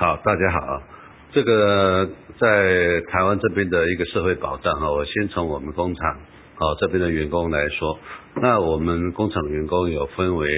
[0.00, 0.82] 好，大家好。
[1.30, 2.08] 这个
[2.38, 6.16] 在台湾这边的一个社会保障哈，我先从我们工厂
[6.54, 7.98] 好这边的员工来说。
[8.36, 10.48] 那我们工厂员工有分为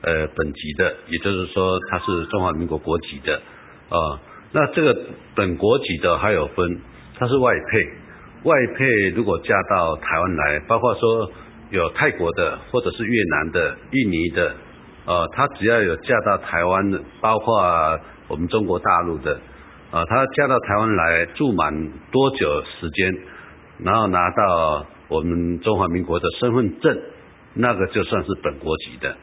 [0.00, 3.36] 呃本级的，也就是说他是中华民国国籍的
[3.88, 4.18] 啊。
[4.50, 5.00] 那这个
[5.36, 6.80] 本国籍的还有分，
[7.20, 7.84] 他是外配，
[8.42, 11.30] 外配如果嫁到台湾来，包括说
[11.70, 14.56] 有泰国的或者是越南的、印尼的，
[15.06, 18.00] 呃，他只要有嫁到台湾的，包括。
[18.32, 19.38] 我们中国大陆的，
[19.90, 21.70] 啊，他嫁到台湾来住满
[22.10, 23.14] 多久时间，
[23.84, 26.98] 然后拿到我们中华民国的身份证，
[27.52, 29.14] 那个就算是本国籍的，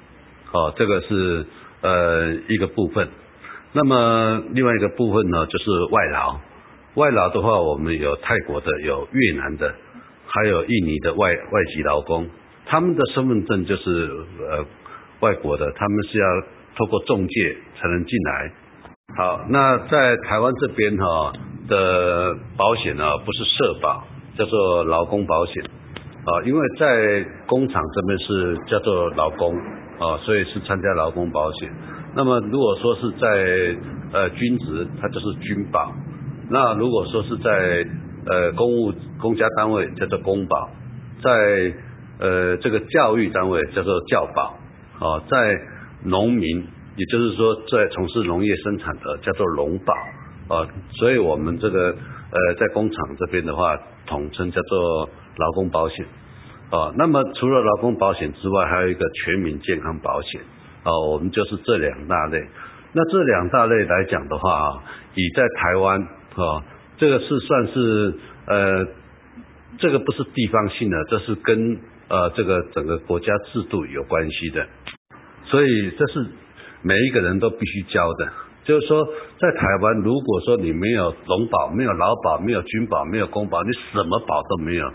[0.52, 1.44] 哦，这个是
[1.82, 3.10] 呃一个部分。
[3.74, 6.40] 那么另外一个部分呢，就是外劳，
[6.94, 9.74] 外劳的话，我们有泰国的，有越南的，
[10.28, 12.30] 还有印尼的外外籍劳工，
[12.68, 14.64] 他们的身份证就是呃
[15.22, 16.26] 外国的，他们是要
[16.78, 18.52] 透过中介才能进来。
[19.18, 21.34] 好，那在台湾这边哈
[21.68, 24.04] 的保险呢，不是社保，
[24.38, 25.62] 叫做劳工保险
[26.24, 29.54] 啊，因为在工厂这边是叫做劳工
[30.00, 31.70] 啊，所以是参加劳工保险。
[32.16, 33.78] 那么如果说是在
[34.14, 35.92] 呃军职，它就是军保；
[36.50, 37.86] 那如果说是在
[38.26, 40.70] 呃公务公家单位，叫做公保；
[41.22, 41.74] 在
[42.20, 44.56] 呃这个教育单位叫做教保
[45.00, 45.58] 啊，在
[46.06, 46.66] 农民。
[47.00, 49.94] 也就是说，在从事农业生产的叫做农保
[50.54, 53.74] 啊，所以我们这个呃在工厂这边的话，
[54.06, 56.06] 统称叫做劳工保险
[56.70, 56.92] 啊。
[56.98, 60.42] 那么除了劳工保险之外，还有一个全民健康保险
[60.84, 62.46] 啊，我们就是这两大类。
[62.92, 64.84] 那这两大类来讲的话啊，
[65.16, 66.66] 以在台湾啊，
[66.98, 68.14] 这个是算是
[68.46, 68.88] 呃，
[69.78, 74.68] 这个不是地方性的，这是跟呃这个整个国家制度有关系的，
[75.46, 76.26] 所以这是。
[76.82, 78.30] 每一个人都必须交的，
[78.64, 79.06] 就是说，
[79.40, 84.90] 在台湾，如果说你没有农保、没有劳保、没有军保、没有公保，你什么保都没有，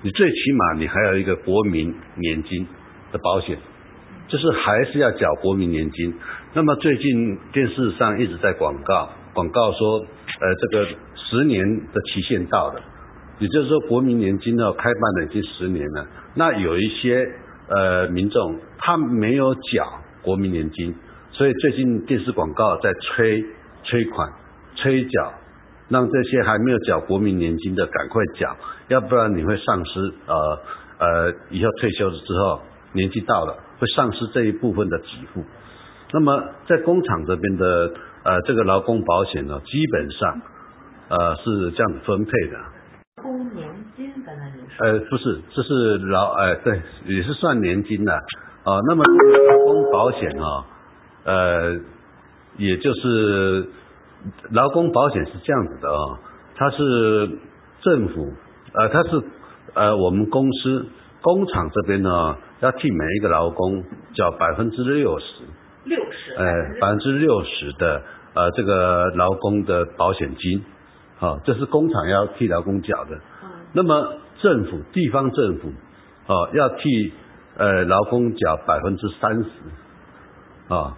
[0.00, 2.66] 你最起码你还有一个国民年金
[3.12, 3.58] 的保险，
[4.28, 6.14] 就是还是要缴国民年金。
[6.54, 11.62] 那么最近电视上一直在广告，广告说，呃，这个十年
[11.92, 12.80] 的期限到了，
[13.40, 17.28] 也就是说国民年金呢开办了已经十年了，那有一些
[17.68, 20.94] 呃民众他没有缴国民年金。
[21.36, 23.44] 所以最近电视广告在催
[23.84, 24.32] 催款、
[24.74, 25.34] 催缴，
[25.90, 28.56] 让这些还没有缴国民年金的赶快缴，
[28.88, 30.58] 要不然你会丧失呃
[30.98, 35.04] 呃以后退休了之后年纪到了会丧失这一部分的给
[35.34, 35.44] 付。
[36.14, 37.92] 那么在工厂这边的
[38.24, 40.40] 呃这个劳工保险呢，基本上
[41.10, 42.56] 呃是这样子分配的。
[43.22, 44.86] 工年金刚才你说？
[44.86, 48.80] 呃不是，这是劳呃对也是算年金的啊。
[48.88, 49.04] 那么
[49.50, 50.64] 劳工保险啊。
[51.26, 51.80] 呃，
[52.56, 53.68] 也就是
[54.52, 56.20] 劳工保险是这样子的啊，
[56.54, 57.38] 它是
[57.82, 58.32] 政府
[58.72, 59.22] 呃，它是
[59.74, 60.86] 呃我们公司
[61.22, 63.82] 工厂这边呢，要替每一个劳工
[64.14, 65.24] 缴百分之六十，
[65.84, 68.02] 六十，哎百分之六十的
[68.34, 70.62] 呃这个劳工的保险金，
[71.18, 73.18] 好，这是工厂要替劳工缴的。
[73.72, 75.72] 那么政府地方政府
[76.28, 77.12] 哦要替
[77.56, 79.50] 呃劳工缴百分之三十，
[80.72, 80.96] 啊。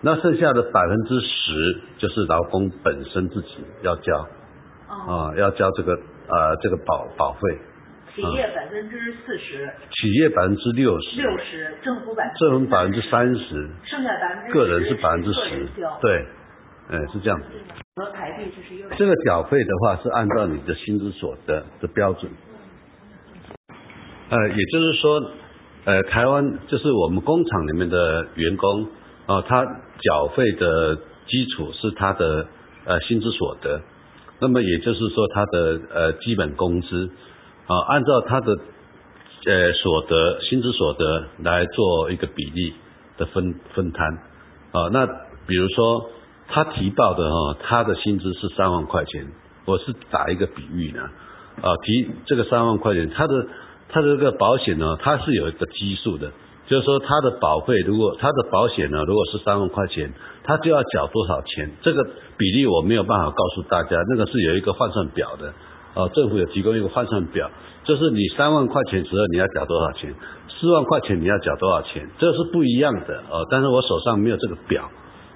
[0.00, 4.16] 那剩下的百分之十就是劳工本身自己要交，
[4.86, 7.40] 啊，要交这个呃这个保保费。
[8.14, 9.68] 企业百分之四十。
[9.90, 11.20] 企业百分之六十。
[11.20, 12.32] 六十，政府百。
[12.38, 13.68] 政府百分之三十。
[13.84, 15.68] 剩下百分之个人是百分之十。
[16.00, 16.26] 对，
[16.90, 17.46] 哎，是这样子。
[17.96, 18.88] 和台币就是又。
[18.96, 22.30] 这个缴费的话是按照你的薪资所得的标准。
[24.30, 25.30] 呃，也就是说，
[25.86, 28.86] 呃，台湾就是我们工厂里面的员工。
[29.28, 29.62] 啊，他
[30.08, 30.96] 缴费的
[31.26, 32.46] 基础是他的
[32.86, 33.82] 呃薪资所得，
[34.40, 37.10] 那么也就是说他的呃基本工资。
[37.66, 38.52] 啊，按照他的
[39.44, 42.72] 呃所得薪资所得来做一个比例
[43.18, 44.08] 的分分摊。
[44.72, 45.06] 啊，那
[45.46, 46.10] 比如说
[46.48, 49.26] 他提报的哈，他的薪资是三万块钱，
[49.66, 51.02] 我是打一个比喻呢。
[51.60, 53.46] 啊，提这个三万块钱，他的
[53.90, 56.32] 他的这个保险呢，它是有一个基数的。
[56.68, 60.12] 就是说，他的保费如果他的保险呢，如果是三万块钱，
[60.44, 61.70] 他就要缴多少钱？
[61.80, 62.04] 这个
[62.36, 65.54] 比例我没有办法告诉大家，那个是有一个换算表的，
[65.94, 67.50] 呃，政府有提供一个换算表，
[67.84, 70.14] 就是你三万块钱时候你要缴多少钱，
[70.60, 74.90] 四万块钱你要缴多少钱，这是不一样的，呃，但是我手上没有这个表，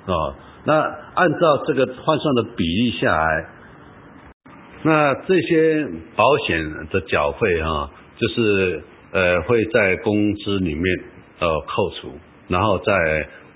[0.07, 0.35] 哦，
[0.67, 0.75] 那
[1.15, 3.47] 按照这个换算的比例下来，
[4.83, 7.89] 那这些保险的缴费啊，
[8.19, 8.83] 就是
[9.13, 11.12] 呃会在工资里面。
[11.43, 12.13] 呃，扣除，
[12.47, 12.93] 然后在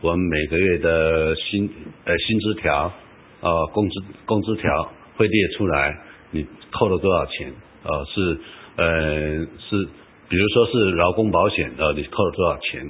[0.00, 1.71] 我们每个月的薪
[2.05, 2.93] 呃薪资条
[3.41, 5.97] 呃工资工资条会列出来，
[6.33, 7.53] 你扣了多少钱，
[7.85, 8.38] 呃是
[8.75, 9.88] 呃是，
[10.29, 12.83] 比如说是劳工保险呃你扣了多少钱，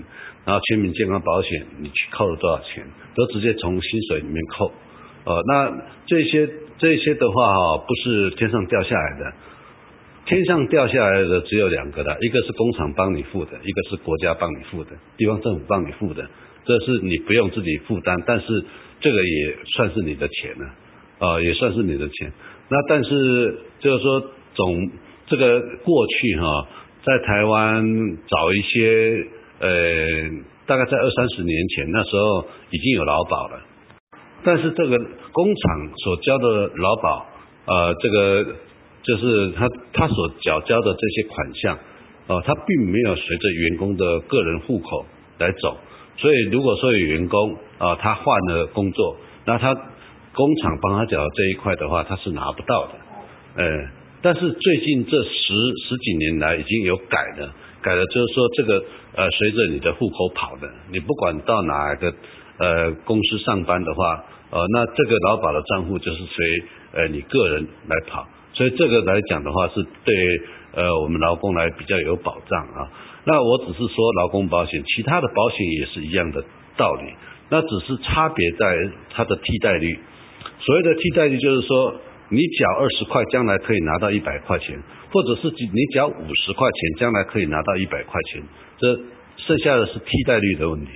[0.47, 2.83] 然后全民健康保险你去扣了多少钱，
[3.15, 4.73] 都直接从薪水里面扣，
[5.25, 5.73] 呃那
[6.07, 9.33] 这些这些的话哈不是天上掉下来的。
[10.27, 16.29] 天上掉下来的只有两个的，一个是工厂帮你付的，一个是国家帮你付的，地方政府帮你付的，
[16.65, 18.47] 这是你不用自己负担，但是
[19.01, 20.67] 这个也算是你的钱呢，
[21.21, 22.33] 啊，也算是你的钱。
[22.69, 24.21] 那但是就是说
[24.55, 24.91] 总
[25.29, 26.69] 这个过去哈，
[27.05, 27.85] 在台湾
[28.27, 29.27] 找一些
[29.61, 29.69] 呃，
[30.67, 33.61] 大概在二三十年前那时候已经有劳保了，
[34.43, 34.99] 但是这个
[35.31, 37.27] 工厂所交的劳保，
[37.67, 38.47] 呃，这个。
[39.07, 41.79] 就是他他所缴交的这些款项，
[42.27, 45.07] 呃，他并没有随着员工的个人户口
[45.39, 45.77] 来走，
[46.17, 49.73] 所以如果说有员工啊，他换了工作，那他
[50.35, 53.89] 工厂帮他缴这一块的话，他是拿不到的，呃，
[54.23, 55.55] 但是最近这十
[55.89, 62.13] 十几年来已经有改了，改了就是说这个呃，随着你的户口跑的，你不管到哪个
[62.59, 66.45] 呃公司上班的话，呃，那这个劳保的账户就是随
[66.93, 68.27] 呃你个人来跑。
[68.57, 70.15] 所以这个来讲的话，是对
[70.73, 72.89] 呃我们劳工来比较有保障啊。
[73.25, 76.43] 那我只是说劳工保险，其他的保险也是一样的
[76.79, 77.13] 道理。
[77.51, 79.99] 那只是差别在它的替代率。
[80.61, 81.95] 所谓的替代率就是说，
[82.31, 84.81] 你缴二十块，将来可以拿到一百块钱，
[85.13, 88.43] 或者是你缴五十块钱，将来可以拿到一百块钱。
[88.79, 88.99] 这
[89.37, 90.91] 剩下的是替代率的问题。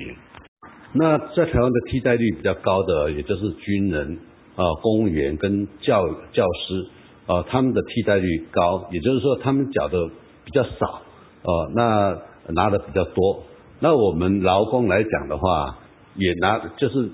[0.95, 4.19] 那在台湾的替代率比较高的，也就是军人
[4.57, 6.87] 啊、公务员跟教教师。
[7.31, 10.09] 呃，他们的替代率高，也就是说他们缴的
[10.45, 11.03] 比较少，
[11.43, 12.19] 呃，那
[12.53, 13.45] 拿的比较多。
[13.79, 15.79] 那我们劳工来讲的话，
[16.17, 17.09] 也拿就是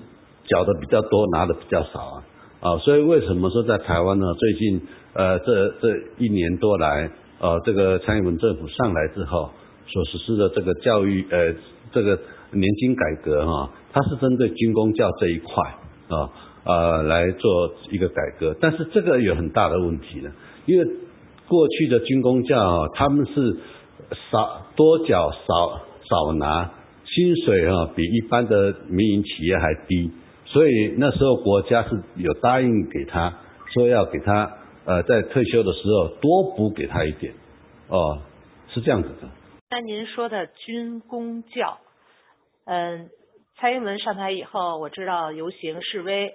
[0.47, 2.23] 缴的比较多，拿的比较少啊。
[2.61, 4.25] 啊，所以为什么说在台湾呢？
[4.33, 4.81] 最近
[5.13, 5.87] 呃这这
[6.17, 9.51] 一年多来，呃这个蔡英文政府上来之后
[9.85, 11.53] 所实施的这个教育呃
[11.91, 12.19] 这个
[12.53, 15.63] 年金改革哈，它是针对军工教这一块
[16.09, 16.33] 啊。
[16.67, 20.29] 呃来做一个改革，但是这个有很大的问题呢，
[20.65, 20.85] 因为
[21.47, 23.57] 过去的军工教他们是
[24.29, 26.69] 少多缴少少拿
[27.05, 30.11] 薪水啊，比一般的民营企业还低，
[30.45, 33.33] 所以那时候国家是有答应给他
[33.73, 37.33] 说要给他呃在退休的时候多补给他一点，
[37.87, 38.19] 哦，
[38.73, 39.29] 是这样子的。
[39.69, 41.77] 那您说的军工教，
[42.65, 43.09] 嗯，
[43.57, 46.33] 蔡英文上台以后，我知道游行示威。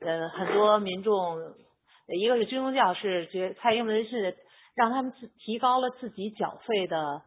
[0.00, 1.36] 呃，很多民众，
[2.06, 4.34] 一个是军工教是觉蔡英文是
[4.74, 7.20] 让他们自提高了自己缴费的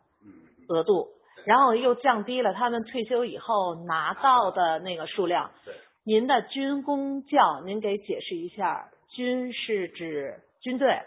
[0.70, 1.10] 额度，
[1.46, 5.52] 然后又降低了他们退休以后拿到的那个数量。
[5.64, 11.00] 对您的军工教，您给解释一下，军是指军队，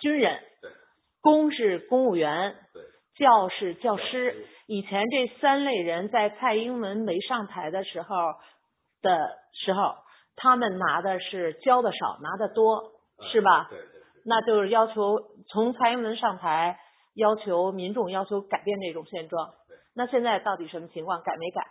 [0.00, 0.38] 军人，
[1.22, 2.82] 公是公务员，对
[3.16, 4.46] 教是教师。
[4.66, 8.34] 以前这三类人在蔡英文没上台的时候
[9.00, 10.03] 的时候。
[10.36, 12.92] 他们拿的是交的少，拿的多，
[13.32, 13.68] 是吧？
[13.70, 13.86] 对对。
[14.26, 15.20] 那就是要求
[15.52, 16.78] 从蔡英文上台，
[17.14, 19.50] 要求民众要求改变这种现状。
[19.94, 21.20] 那现在到底什么情况？
[21.22, 21.62] 改没改？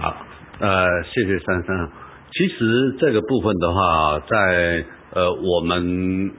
[0.00, 0.16] 好，
[0.60, 1.90] 呃，谢谢珊珊。
[2.32, 4.84] 其实这个部分的话，在
[5.14, 6.30] 呃我们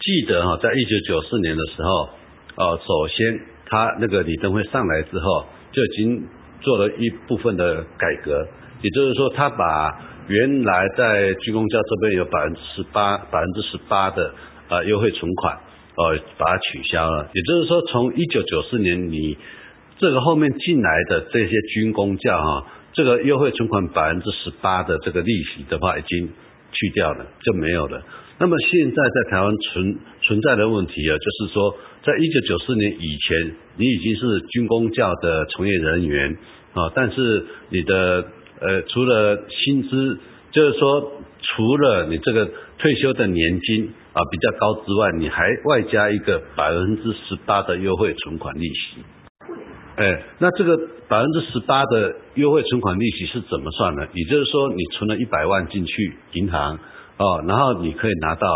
[0.00, 2.08] 记得哈，在一九九四年的时候，
[2.56, 6.28] 呃，首先他那个李登辉上来之后，就已经
[6.60, 8.46] 做了一部分的改革，
[8.82, 10.09] 也就是说他把。
[10.28, 14.32] 原来在军工教这边有百分之十八、百分之十八的
[14.68, 15.58] 呃优惠存款，
[15.96, 17.28] 呃把它取消了。
[17.34, 19.36] 也就是说，从一九九四年你
[19.98, 26.28] 这个后面进来的这些军工教哈，这个优惠存款百分之十八的这个利息的话，已经
[26.72, 28.02] 去掉了，就没有了。
[28.38, 36.38] 那么现在在台湾存存在的问题啊，就是说，在一九九四年以前，你已经是军工教的从业人员
[36.72, 38.24] 啊，但是你的
[38.60, 40.18] 呃，除了薪资，
[40.50, 42.46] 就是说，除了你这个
[42.78, 49.02] 退休的年金啊比较高之外，你还外加一个百分之十八的优惠存款利息。
[49.96, 50.76] 哎，那这个
[51.08, 54.06] 百分之十八的优惠存款利息是怎么算呢？
[54.12, 56.78] 也就是说，你存了一百万进去银行，
[57.16, 58.46] 哦，然后你可以拿到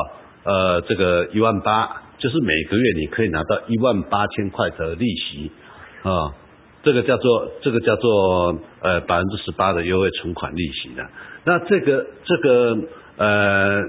[0.45, 5.51] 呃这个一万八，就是每个月你可以拿到一万八千块的利息，
[6.03, 6.35] 啊。
[6.85, 11.09] 这个叫做这个叫做呃百分之十八的优惠存款利息的，
[11.45, 12.79] 那这个这个
[13.17, 13.83] 呃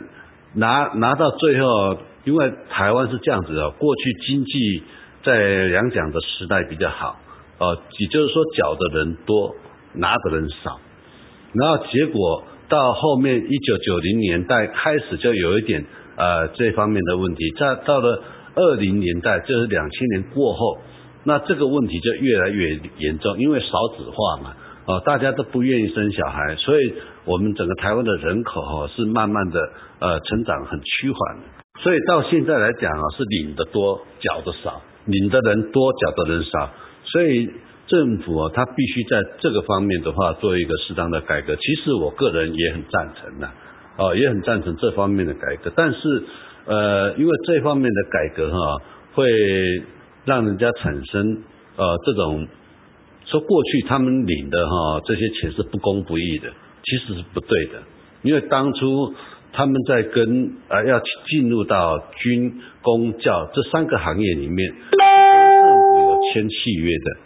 [0.54, 4.84] 拿拿到最后，因为台湾是这样子的，过去经济
[5.24, 7.20] 在两蒋的时代比较好，
[7.60, 9.56] 呃，也就是说缴的人多，
[9.94, 10.80] 拿的人少，
[11.54, 15.86] 然后结果到后面一九九零年代开始就有一点
[16.16, 18.24] 呃这方面的问题，在到了
[18.56, 20.78] 二零年代，就是两千年过后，
[21.26, 23.68] 那这个问题就越来越严重，因为少
[23.98, 24.56] 子化嘛，
[24.86, 26.94] 哦，大家都不愿意生小孩，所以
[27.26, 29.60] 我们整个台湾的人口哈是慢慢的
[30.00, 31.20] 呃成长很趋缓，
[31.84, 36.70] 所以到现在来讲啊，是领的多，缴的少，领的人多，缴的人少，
[37.04, 37.50] 所以。
[37.88, 41.56] 政府啊，他必须在这个方面的话做一个适当的改革。
[41.56, 43.48] 其实我个人也很赞成的，
[43.96, 45.72] 哦，也很赞成这方面的改革。
[45.76, 46.24] 但是，
[46.66, 48.82] 呃，因为这方面的改革哈，
[49.14, 49.30] 会
[50.26, 51.44] 让人家产生
[51.78, 52.48] 呃这种
[53.26, 56.50] 说过去他们领的哈这些钱是不公不义的，
[56.84, 57.84] 其实是不对的。
[58.24, 59.14] 因为当初
[59.54, 67.18] 他们在跟呃要进入到军工教这三个行业里面，政府有签契约的。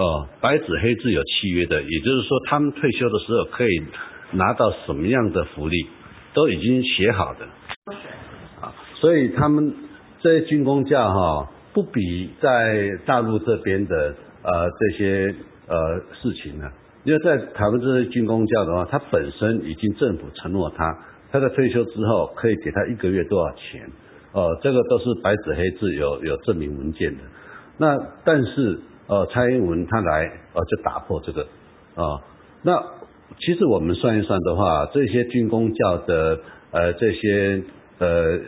[0.00, 3.82] 哦，白纸黑字有契约的，也就是说，他们退休的时候可以
[4.30, 5.86] 拿到什么样的福利，
[6.34, 7.46] 都已经写好的。
[8.60, 9.74] 啊，所以他们
[10.20, 15.34] 这些军工教哈，不比在大陆这边的呃这些
[15.66, 16.70] 呃事情呢，
[17.04, 20.98] 因为在台湾这些军工教的话，他本身已经政府承诺他，
[21.30, 23.90] 他在退休之后可以给他一个月多少钱，
[24.32, 27.22] 哦，这个都是白纸黑字有有证明文件的。
[27.78, 28.80] 那但是。
[29.10, 31.40] 呃，蔡英文他来，呃，就打破这个，
[31.94, 32.20] 啊，
[32.62, 32.78] 那
[33.38, 36.38] 其实我们算一算的话，这些军工教的，
[36.72, 37.62] 呃，这些
[38.00, 38.38] 呃，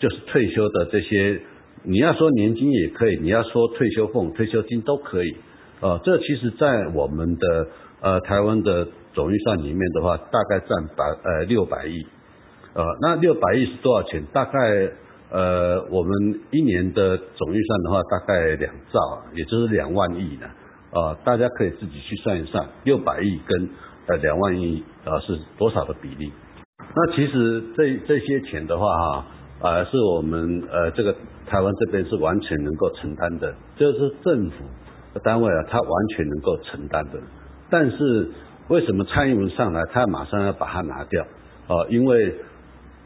[0.00, 1.40] 就是退休的这些，
[1.84, 5.36] 你要说年金也可以，你要说退休俸、退休金都可以，
[5.80, 7.66] 呃，这其实在我们的
[8.00, 12.06] 呃台湾的总预算里面的话，大概占百呃六百亿，
[12.74, 14.24] 呃，那六百亿是多少钱？
[14.32, 14.90] 大概。
[15.30, 18.98] 呃，我们一年的总预算的话，大概两兆，
[19.34, 20.46] 也就是两万亿呢。
[20.90, 23.68] 啊，大家可以自己去算一算，六百亿跟
[24.06, 26.32] 呃两万亿啊是多少的比例？
[26.78, 29.26] 那其实这这些钱的话哈，
[29.90, 31.14] 是我们呃这个
[31.46, 34.56] 台湾这边是完全能够承担的，就是政府
[35.22, 37.18] 单位啊，他完全能够承担的。
[37.70, 38.30] 但是
[38.68, 41.22] 为什么蔡英文上来，他马上要把它拿掉？
[41.66, 42.34] 啊，因为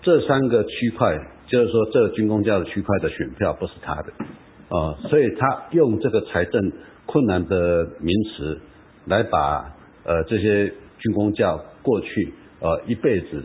[0.02, 1.18] 这三个区块。
[1.48, 4.12] 就是说，这个军工教的区块的选票不是他的，
[4.74, 6.72] 啊，所以他用这个财政
[7.04, 8.58] 困难的名词
[9.04, 13.42] 来把呃这些军工教过去呃一辈子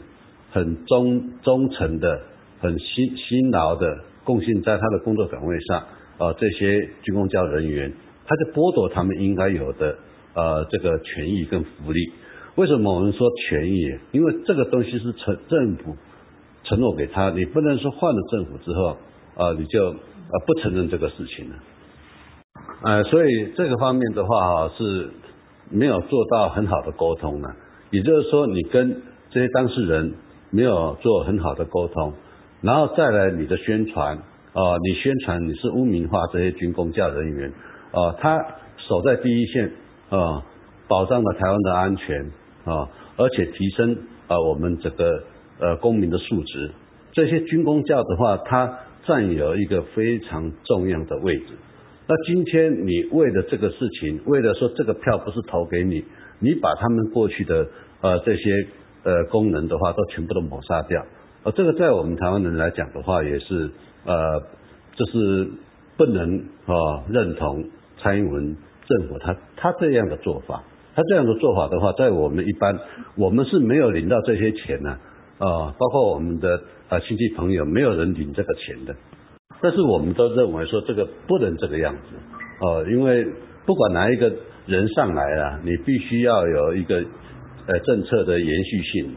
[0.51, 2.21] 很忠忠诚的、
[2.59, 5.79] 很辛辛劳的贡献在他的工作岗位上，
[6.17, 7.93] 啊这些军工教人员，
[8.25, 9.97] 他就剥夺他们应该有的
[10.33, 12.11] 呃这个权益跟福利。
[12.55, 13.97] 为什么我们说权益？
[14.11, 15.95] 因为这个东西是城政府。
[16.63, 18.97] 承诺给他，你不能说换了政府之后，
[19.37, 21.55] 啊，你就啊不承认这个事情了，
[22.83, 25.09] 呃，所以这个方面的话是
[25.69, 27.47] 没有做到很好的沟通呢。
[27.89, 30.15] 也就是说，你跟这些当事人
[30.49, 32.11] 没有做很好的沟通，
[32.61, 37.51] 然后再来你的宣传，啊，你宣传你是污名化这些军工教人员，
[37.91, 38.37] 啊，他
[38.77, 39.71] 守在第一线，
[40.09, 40.43] 啊，
[40.87, 42.31] 保障了台湾的安全，
[42.65, 43.97] 啊，而且提升
[44.27, 45.23] 啊我们整个。
[45.59, 46.69] 呃，公民的素质，
[47.13, 51.45] 这些军工教的话，它占有一个非常重要的位置。
[52.07, 56.05] 那今天你为了这个事情，为了说这个票不是投给你，
[56.37, 57.67] 你把他们过去的
[58.01, 58.67] 呃这些
[59.01, 61.03] 呃功能的话，都全部都抹杀掉。
[61.47, 63.71] 呃，这个在我们台湾人来讲的话，也是
[64.03, 64.41] 呃，
[64.97, 65.47] 就是
[65.95, 67.63] 不能啊认同
[68.01, 70.61] 蔡英文政府他他这样的做法。
[70.93, 72.77] 他这样的做法的话，在我们一般，
[73.15, 74.97] 我们是没有领到这些钱呢。
[75.37, 78.93] 啊，包括我们的啊亲戚朋友，没有人领这个钱的。
[79.61, 81.99] 但是我们都认为说这个不能这个样子，
[82.59, 83.25] 哦，因为
[83.65, 84.33] 不管哪一个
[84.65, 89.15] 人上来啊，你必须要有一个呃政策的延续性，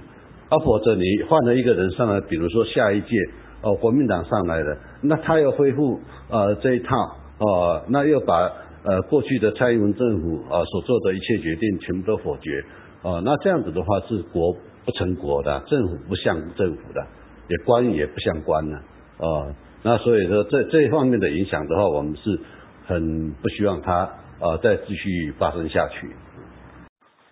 [0.50, 3.16] 啊，否则你换了一个人上来，比如说下一届
[3.62, 6.94] 哦国民党上来的，那他要恢复呃这一套
[7.38, 8.52] 哦，那又把
[8.84, 12.62] 呃过去的蔡英文政府啊所做的一切决定全部都否决，
[13.00, 14.54] 哦，那这样子的话是国。
[14.82, 17.06] 不成国的政府不像政府的，
[17.48, 18.80] 也官也不像官呢，
[19.18, 22.40] 哦，那所以说这这方面的影响的话，我们是
[22.86, 26.08] 很不希望它呃再继续发生下去。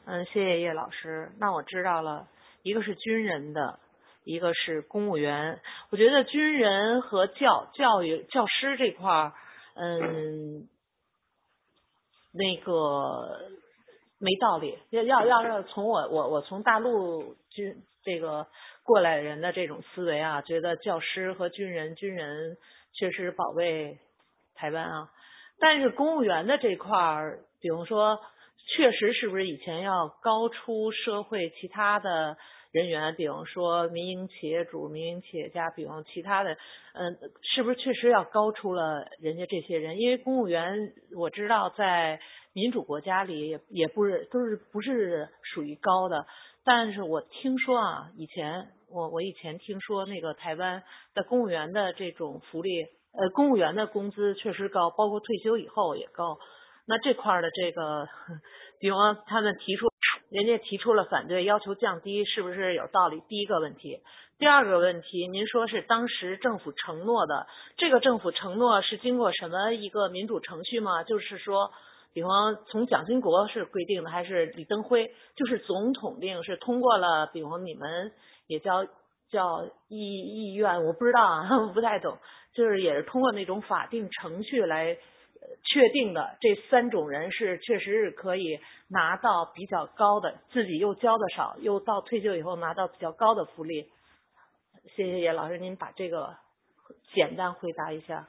[0.04, 1.30] 嗯，谢谢叶老师。
[1.40, 2.26] 那我知道了，
[2.68, 3.78] 一个是军人的，
[4.24, 5.60] 一个是公务员。
[5.90, 9.32] 我觉得军人和教教育教师这块儿，
[9.74, 10.68] 嗯，
[12.32, 13.50] 那个。
[14.20, 18.48] 没道理，要要要要从我我我从大陆军这个
[18.82, 22.56] 过来人的这种思维啊，觉得教师和军人军人
[22.94, 24.00] 确实保卫
[24.56, 25.08] 台湾啊，
[25.60, 28.18] 但是公务员的这块儿，比如说，
[28.76, 32.36] 确实是不是以前要高出社会其他的
[32.70, 36.52] 人员，比方说民营企业主、民营企业家，比方其他的，
[36.92, 39.98] 嗯，是不是确实要高出了人家这些人？
[39.98, 42.20] 因为公务员我知道在
[42.52, 46.26] 民主国家里也也不是都是不是属于高的，
[46.62, 50.82] 但是我听说啊，以前我我以前听说那个台湾
[51.14, 52.82] 的公务员的这种福利，
[53.18, 56.38] 呃，公务员的工资确实高，包括退休以后也高。
[56.86, 58.06] 那这块的这个，
[58.78, 59.88] 比方他们提出。
[60.30, 63.22] 人家提出了反对，要求降低，是不是有道理？
[63.28, 64.00] 第一个问题，
[64.38, 67.46] 第二个问题，您说是当时政府承诺的，
[67.78, 71.02] 这个政府承诺是经过什么一个民主程序吗？
[71.02, 71.72] 就是说，
[72.12, 75.10] 比方从蒋经国是规定的，还是李登辉？
[75.34, 78.12] 就是总统令是通过了，比方你们
[78.46, 78.84] 也叫
[79.30, 82.18] 叫议议院，我不知道啊， 我不太懂，
[82.52, 84.98] 就是也是通过那种法定程序来。
[85.72, 88.58] 确定的这三种人是确实是可以
[88.88, 93.86] 拿到比较高的，自己又交的少，又到退休以后拿到比较高的福利。
[94.96, 96.36] 谢谢叶老师，您把这个
[97.14, 98.26] 简单回答一下。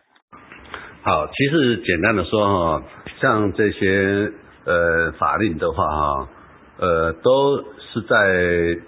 [1.01, 2.83] 好，其实简单的说哈，
[3.21, 4.33] 像这些
[4.65, 6.29] 呃法令的话哈，
[6.77, 8.81] 呃都是在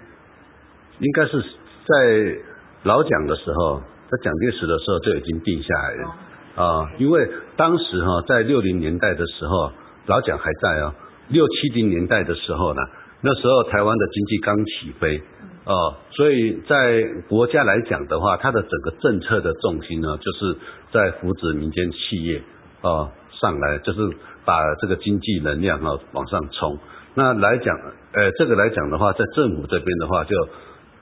[0.98, 2.38] 应该是在
[2.82, 6.14] 老蒋的时候，在蒋介石的时候就已经定下来了。
[6.54, 9.72] 啊，因为当时哈，在六零年代的时候，
[10.06, 10.94] 老蒋还在啊。
[11.28, 12.82] 六七零年代的时候呢，
[13.22, 15.22] 那时候台湾的经济刚起飞，
[15.64, 20.56] 哦，所以在国家来讲的话，它的整个政策的重心呢，就是
[20.92, 22.42] 在扶持民间企业
[22.82, 23.08] 啊
[23.40, 24.00] 上来，就是
[24.44, 26.78] 把这个经济能量啊往上冲。
[27.14, 27.74] 那来讲，
[28.12, 30.36] 呃，这个来讲的话，在政府这边的话，就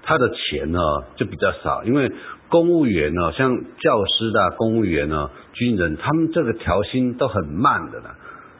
[0.03, 0.79] 他的钱呢
[1.17, 2.11] 就比较少，因为。
[2.51, 8.09] 公务员呢，像教师的公务员呢，军人，他们这个调薪都很慢的呢，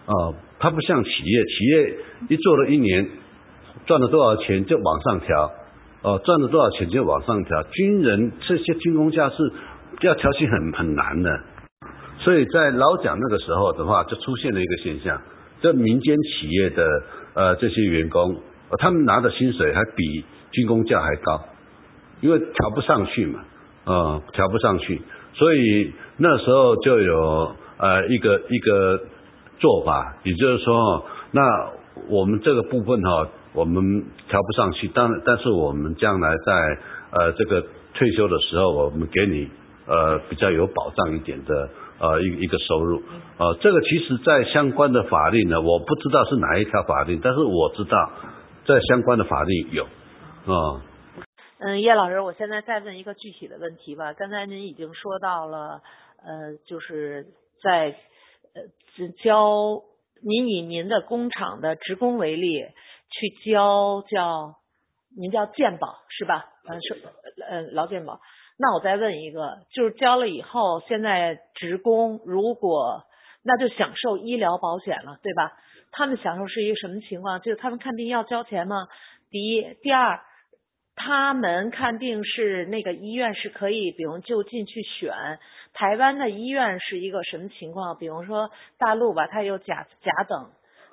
[0.07, 1.97] 哦，他不像企业，企业
[2.29, 3.09] 一做了一年，
[3.87, 5.51] 赚了多少钱就往上调，
[6.03, 7.65] 哦，赚了多少钱就往上调。
[7.65, 9.53] 军人这些军工价是
[10.03, 11.41] 要调薪很很难的，
[12.21, 15.21] 所以在老蒋那个时候的话，就出现了一个现象，
[15.63, 17.03] 这民间企业的
[17.35, 18.37] 呃这些员工，
[18.79, 21.45] 他们拿的薪水还比军工价还高，
[22.21, 23.41] 因为调不上去嘛。
[23.83, 25.01] 啊，调不上去，
[25.33, 29.01] 所以那时候就有呃一个一个
[29.59, 31.41] 做法，也就是说，那
[32.09, 36.79] 我们这个部分哈，我们调不上去，但但是我们将来在
[37.11, 39.49] 呃这个退休的时候，我们给你
[39.87, 43.03] 呃比较有保障一点的呃一一个收入，
[43.39, 48.11] 呃这个其实在相关的法律呢，我不知道是哪一条法律，但是我知道
[48.67, 49.87] 在相关的法律有。
[50.47, 50.83] 啊。
[51.59, 54.15] 嗯，叶老师，我现在再问一个具体的问题吧。
[54.15, 55.83] 刚才您已经说到了，
[56.25, 57.27] 呃，就是
[57.63, 57.95] 在
[58.55, 59.83] 呃交
[60.23, 62.65] 您以您的工厂的职工为例，
[63.11, 64.55] 去交叫
[65.15, 66.47] 您叫健保是吧？
[66.67, 67.03] 嗯，是
[67.47, 68.21] 呃劳健保。
[68.59, 73.05] 那我再问一个，就是交了以后，现在职工如果
[73.43, 75.53] 那就享受医疗保险了，对吧？
[75.93, 77.41] 他们享受是一个什么情况？
[77.43, 78.89] 就是他们看病要交钱吗？
[79.31, 80.23] 第一，第二。
[80.97, 85.13] 他们看病是那个医院是可以，比如就近去选。
[85.73, 87.97] 台湾的医院是一个什么情况？
[87.97, 90.51] 比如说大陆吧，它有甲甲等，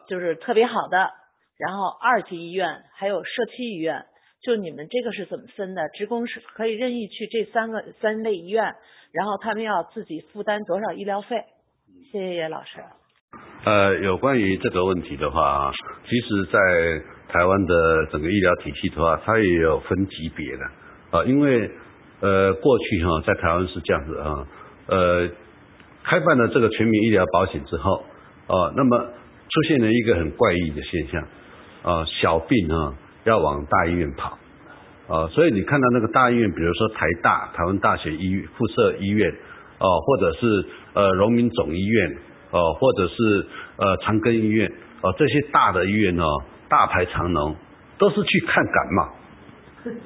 [0.07, 1.11] 就是特别好的，
[1.57, 4.05] 然后二级医院还有社区医院。
[4.43, 5.89] 就你们这个是怎么分的？
[5.89, 8.75] 职工是可以任意去这三个三类医院，
[9.11, 11.43] 然后他们要自己负担多少医疗费？
[12.11, 12.79] 谢谢叶老师。
[13.65, 15.73] 呃，有关于这个问题的话，
[16.05, 16.59] 其实，在
[17.29, 20.63] 台湾的整个医疗体系的话，它也有分级别的
[21.11, 21.69] 啊，因为
[22.21, 24.47] 呃过去哈在台湾是这样子啊，
[24.87, 25.29] 呃
[26.03, 28.05] 开办了这个全民医疗保险之后
[28.47, 31.21] 啊，那么出现了一个很怪异的现象
[31.83, 34.37] 啊，小病啊要往大医院跑
[35.09, 39.29] 啊，所以你看到那个大医院，比如说台大台湾大学医附设医院
[39.79, 42.17] 哦，或者是呃荣民总医院
[42.51, 46.23] 哦，或者是呃长庚医院哦，这些大的医院哦。
[46.69, 47.55] 大排长龙，
[47.97, 49.03] 都是去看感冒，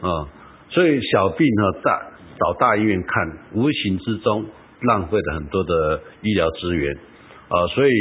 [0.07, 0.29] 啊，
[0.69, 2.01] 所以小病呢，大
[2.39, 4.45] 找大医院看，无形之中
[4.81, 6.95] 浪费了很多的医疗资源，
[7.49, 7.91] 啊，所以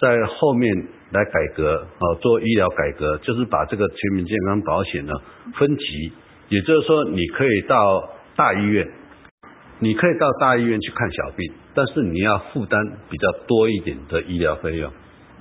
[0.00, 0.74] 在后面
[1.12, 5.12] 来改革，啊，做医疗改革，就是把这个全民健康保险呢
[5.58, 6.12] 分级，
[6.48, 8.88] 也就是说，你可以到大医院，
[9.80, 14.90] 你可以到大医院去看小病，但是你要负担比较多一点的医疗费用，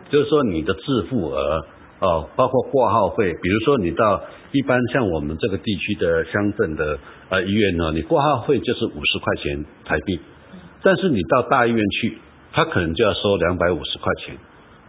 [0.10, 1.65] 就是说你的自付额。
[1.99, 10.19] 哦，包括挂号费，比如说你到一般像我们这个地区的乡镇的呃医院呢，你挂号费就是五十块钱台币，
[10.83, 12.17] 但是你到大医院去，
[12.53, 14.38] 他可能就要收两百五十块钱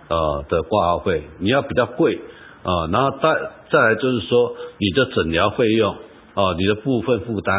[0.08, 2.18] 呃的挂号费，你要比较贵
[2.62, 3.34] 啊，然后再
[3.70, 5.96] 再来就是说你的诊疗费用
[6.34, 7.58] 哦，你的部分负担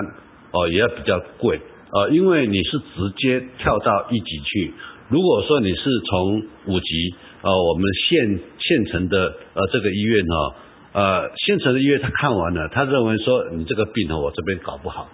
[0.51, 4.73] 哦也要比较贵啊，因为你是直接跳到一级去，
[5.09, 10.55] 如果说你是从五级啊我们县县城的呃这个医院哈
[10.93, 15.09] 呃县城的医院他看完了，他认为说你这个病呢我这边搞不好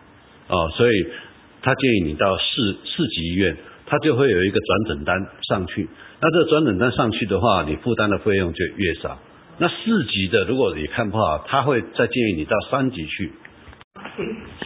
[0.49, 1.07] 哦，所以
[1.61, 2.43] 他建议你到市
[2.83, 5.87] 市级医院，他就会有一个转诊单上去，
[6.21, 9.17] 那这个转诊单上去的话，你负担的费用就越少。
[9.57, 13.31] 那四级的，如果你看不好，他会再建议你到三级去。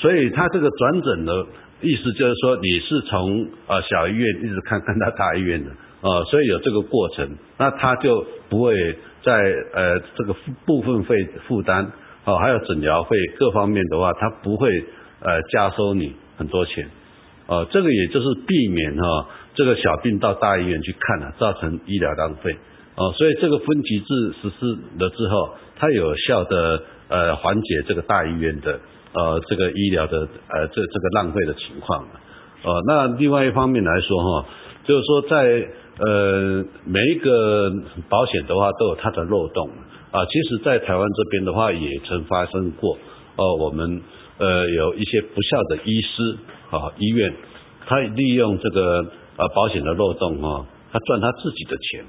[0.01, 1.45] 所以他这个转诊的
[1.81, 9.33] 意思就是说，你是从呃小医院一直看看到大医院的，呃，所以有这个过程，那他就不会在
[9.73, 10.33] 呃这个
[10.65, 11.91] 部分费负担，
[12.25, 14.69] 哦，还有诊疗费各方面的话，他不会
[15.21, 16.89] 呃加收你很多钱，
[17.47, 22.55] 呃，这个也就是避免哈这个小病到大医院去看了，造成医疗浪费。
[22.95, 28.79] 哦，所以这个分级制实施了之后，它有效的呃缓解这个大医院的
[29.13, 32.05] 呃这个医疗的呃这这个浪费的情况。
[32.61, 34.45] 呃，那另外一方面来说哈，
[34.83, 35.67] 就是说在
[35.99, 37.71] 呃每一个
[38.09, 39.69] 保险的话都有它的漏洞
[40.11, 40.25] 啊。
[40.25, 42.97] 其实，在台湾这边的话也曾发生过，
[43.35, 44.01] 哦，我们
[44.37, 46.37] 呃有一些不孝的医师
[46.71, 47.33] 啊医院，
[47.85, 49.05] 他利用这个
[49.37, 52.05] 呃保险的漏洞哈，他赚他自己的钱。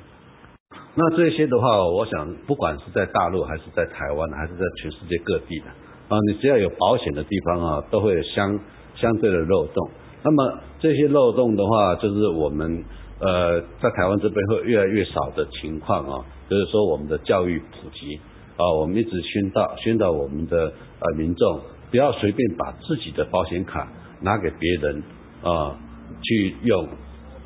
[0.95, 5.67] 那这些的话，我想不管是在大陆还是在台湾，还是在全世界各地的
[6.09, 8.59] 啊，你只要有保险的地方啊，都会有相
[8.97, 9.91] 相对的漏洞。
[10.23, 12.85] 那么这些漏洞的话，就是我们
[13.21, 18.19] 呃在台湾这边会越来越少的情况啊，就是说我们的教育普及
[18.57, 23.89] 啊，我们一直宣导宣导我们的呃民众不要随便把自己的保险卡
[24.21, 25.03] 拿给别人
[25.43, 25.79] 啊
[26.23, 26.89] 去用，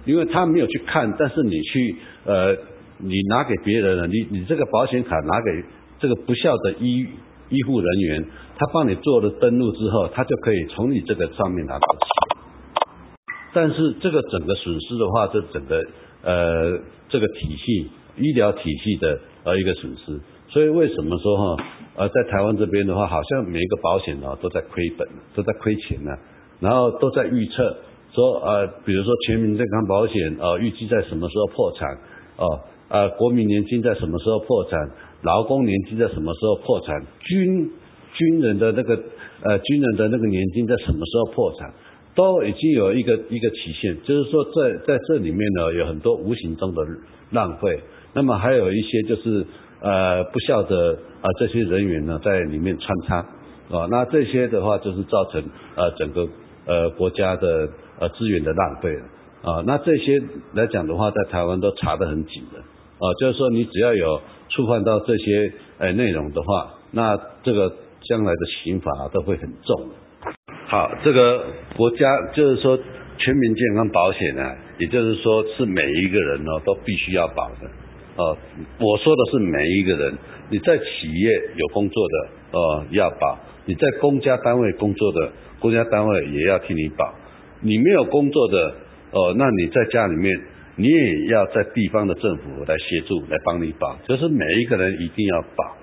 [0.05, 2.57] 因为他没有去看，但是你去呃。
[2.97, 5.65] 你拿给别人了，你你这个保险卡拿给
[5.99, 7.05] 这个不孝的医
[7.49, 8.25] 医护人员，
[8.57, 12.14] 他帮你做了登录之后，他就可以从你这个上面拿到钱。
[13.55, 15.83] 但是这个整个损失的话，这整个
[16.23, 17.89] 呃这个体系
[18.19, 20.21] 医疗体系的呃一个损失。
[20.49, 21.65] 所以为什么说哈
[21.97, 26.11] 呃在台湾这边的话，好像每一个保险呢都在亏本，都在亏钱呢，
[26.61, 27.77] 然后都在预测
[28.13, 31.89] 说呃比如说全民健康保险呃预计在什么时候破产
[32.37, 32.61] 哦。
[32.91, 34.79] 呃，国民年金在什么时候破产？
[35.23, 37.03] 劳工年金在什么时候破产？
[37.19, 37.71] 军
[38.13, 38.95] 军人的那个
[39.43, 41.73] 呃军人的那个年金在什么时候破产？
[42.15, 46.83] 都已经有一个一个期限，就是说在在这里面呢，有很多无形中的
[47.31, 47.81] 浪费。
[48.13, 49.45] 那么还有一些就是
[49.81, 53.17] 呃不孝的啊这些人员呢在里面穿插
[53.71, 55.43] 啊，那这些的话就是造成
[55.75, 56.29] 呃整个
[56.67, 59.03] 呃国家的呃资源的浪费了
[59.43, 59.65] 啊。
[59.67, 60.23] 那这些
[60.53, 62.61] 来讲的话，在台湾都查得很紧的。
[62.61, 69.89] 啊，就是说你只要有触犯到这些呃内容的话，那这个将来的刑罚都会很重。
[70.67, 71.45] 好，这个
[71.77, 72.79] 国家就是说
[73.19, 77.69] 全民健康保险呢，也就是说是每一个人呢都必须要保的。
[78.17, 78.37] 哦，
[78.79, 80.15] 我说的是每一个人，
[80.51, 87.15] 你在企业有工作的哦要保，你在公家单位工作的公家单位也要替你保。
[87.61, 88.75] 你没有工作的
[89.13, 90.33] 哦，那你在家里面。
[90.77, 95.77] 你也要在地方的政府来协助，来帮你保，就是每一个人一定要保，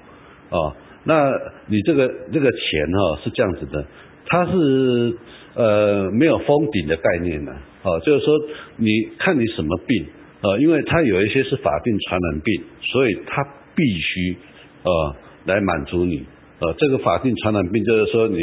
[0.50, 1.32] 哦，那
[1.68, 3.86] 你这个这个钱哈是这样子的，
[4.32, 5.18] 它是
[5.56, 7.52] 呃没有封顶的概念的，
[7.84, 8.40] 哦，就是说
[8.78, 8.88] 你
[9.20, 10.06] 看你什么病，
[10.42, 13.44] 呃，因为它有一些是法定传染病，所以它
[13.76, 14.38] 必须
[14.84, 15.16] 呃
[15.48, 16.24] 来满足你，
[16.60, 18.38] 呃，这个法定传染病就是说你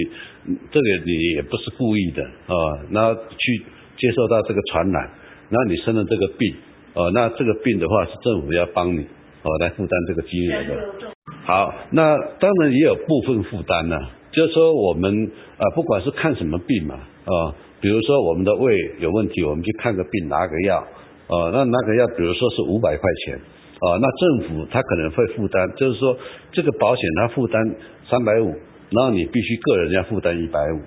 [0.70, 3.62] 这个你也不是故意的，啊，那去
[3.96, 5.11] 接受到这个传染。
[5.48, 6.55] 那你生了这个病，
[6.92, 9.01] 呃，那这个病的话是政府要帮你，
[9.42, 11.14] 哦，来负担这个金额的。
[11.44, 13.96] 好，那当然也有部分负担呢，
[14.38, 20.87] 就是说我们啊，不管是看什么病嘛，啊，比如说我们的胃有问题，我们去看个病拿个药，
[21.27, 26.16] 呃，那拿个药，比如说是五百块钱，呃，那政府他可能会负担，就是说
[26.53, 27.74] 这个保险他负担
[28.09, 28.55] 三百五，
[28.90, 30.79] 然后你必须个人要负担一百五，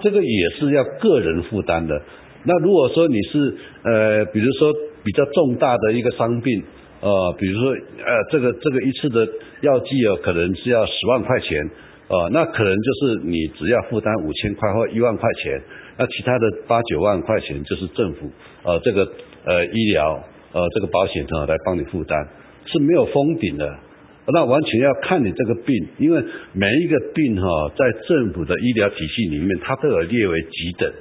[0.00, 2.00] 这个也是要个人负担的。
[2.44, 6.62] 那如果说你是呃，比如说比较重大的一个伤病，
[7.00, 9.26] 呃，比如说呃，这个这个一次的
[9.62, 11.70] 药剂哦，可能是要十万块钱，
[12.06, 15.60] 呃，那可能就是你只要负担五千块或一万块钱，
[15.96, 18.30] 那其他的八九万块钱就是政府
[18.62, 19.10] 呃这个
[19.44, 22.28] 呃医疗呃这个保险呢来帮你负担，
[22.66, 23.78] 是没有封顶的，
[24.26, 30.92] 那完全要看你这个病，因为每一个病哈在政府的医疗体系里面，它都有列为急诊。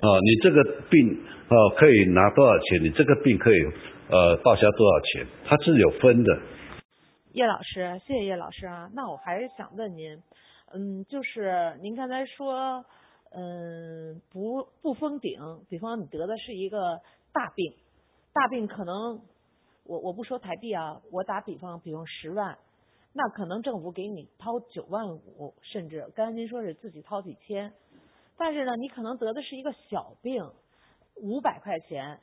[0.00, 2.82] 哦，你这个病哦可以拿多少钱？
[2.82, 3.56] 你这个病可以
[4.10, 5.26] 呃报销多少钱？
[5.44, 6.38] 它是有分的。
[7.34, 8.88] 叶老师，谢谢叶老师啊。
[8.94, 10.18] 那我还是想问您，
[10.74, 12.84] 嗯，就是您刚才说，
[13.30, 17.00] 嗯，不不封顶，比方你得的是一个
[17.32, 17.74] 大病，
[18.32, 19.20] 大病可能
[19.84, 22.56] 我我不说台币啊，我打比方，比方十万，
[23.12, 27.74] 那可能政府给你掏九万五，甚至刚才您说是自己掏几千，
[28.38, 30.50] 但是呢，你可能得的是一个小病，
[31.16, 32.18] 五百块钱，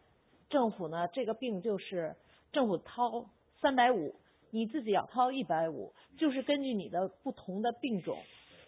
[0.50, 2.16] 政府呢这个病就是
[2.52, 3.30] 政府掏
[3.62, 4.16] 三百五。
[4.52, 8.18] 你自己要掏一百五，就是根据你的不同的病种，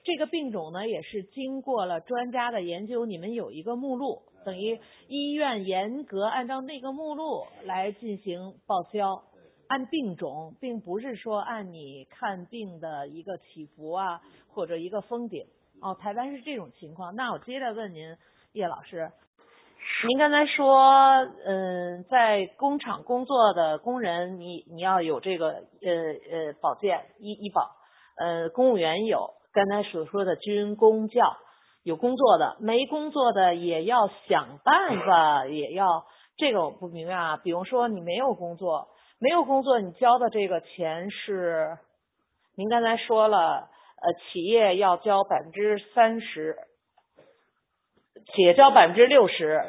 [0.03, 9.23] 这个病种呢也是经过了专家的研究，你们有一个目录，等于医院严格按照那个目录来进行报销，
[9.67, 15.45] 按病种，并不是说按你看病的一个起伏啊或者一个封顶。
[15.81, 17.15] 哦，台湾是这种情况。
[17.15, 18.15] 那我接着问您，
[18.53, 19.11] 叶老师。
[20.07, 25.61] 您刚才说，嗯，在工厂工作的工人，你你要有这个呃
[26.31, 27.71] 呃保健医医保，
[28.17, 31.37] 呃，公务员有，刚才所说的军工教
[31.83, 36.05] 有工作的，没工作的也要想办法，也要
[36.37, 37.37] 这个我不明白啊。
[37.37, 38.87] 比如说你没有工作，
[39.19, 41.77] 没有工作，你交的这个钱是，
[42.55, 43.37] 您刚才说了，
[44.01, 46.55] 呃，企业要交百分之三十。
[48.35, 49.61] 企业交百分之六十，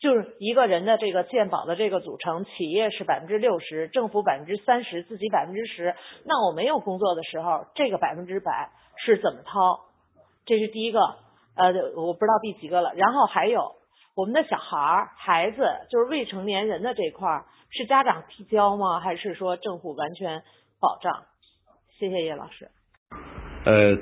[0.00, 5.94] 就是一个人的这个健保的这个组成，企业是百分之六十，政府百分之三十，自己百分之十。
[6.24, 8.70] 那我没有工作的时候，这个百分之百
[9.04, 9.80] 是怎么掏？
[10.46, 11.00] 这是第一个，
[11.54, 12.92] 呃，我不知道第几个了。
[12.94, 13.72] 然后还有
[14.14, 19.00] 我们的小孩儿、孩子，就是未成年人的这块，是家长提交吗？
[19.00, 20.42] 还是说政府完全
[20.80, 21.24] 保障？
[21.98, 22.68] 谢谢叶老师。
[23.64, 23.98] 呃。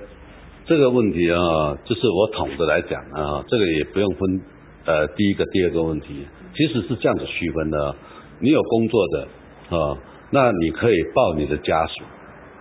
[0.68, 4.42] 这个问题啊，就是我统的来讲啊，这个也不用分
[4.84, 7.94] 呃第一个、第二个问题，其实是这样子区分的。
[8.40, 9.28] 你有工作的
[9.70, 9.96] 啊，
[10.32, 12.02] 那你可以报你的家属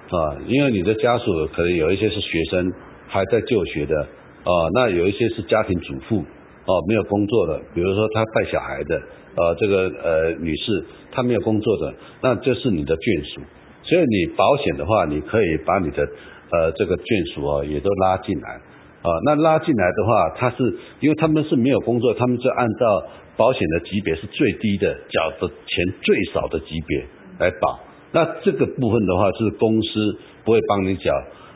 [0.10, 2.74] 啊，因为你的家属可能有一些是学生
[3.08, 9.02] 还在就学的啊，那有一些是家庭主妇哦，没有工作的，比如说他带小孩的
[9.36, 13.42] 呃这个呃女士她没有工作的，那就是你的眷属。
[13.84, 16.08] 所以你保险的话，你可以把你的。
[16.48, 18.50] 呃，这个眷属啊，也都拉进来
[19.02, 19.10] 啊。
[19.26, 23.04] 那拉进来的话，他是因为他们是没有工作，他们就按照
[23.36, 27.04] 保险的级别是最低的，缴的钱最少的级别
[27.40, 27.80] 来保。
[28.12, 31.12] 那这个部分的话，是公司不会帮你缴，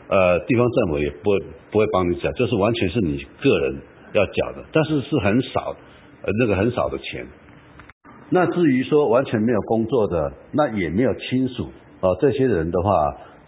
[0.09, 1.39] 呃，地方政府也不会
[1.71, 3.81] 不会帮你缴，就是完全是你个人
[4.13, 5.75] 要缴的，但是是很少，
[6.23, 7.25] 呃，那个很少的钱。
[8.29, 11.65] 那至于说完全没有工作的，那也没有亲属
[12.01, 12.91] 啊，这些人的话。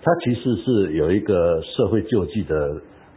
[0.03, 2.55] 他其实是有一个社会救济的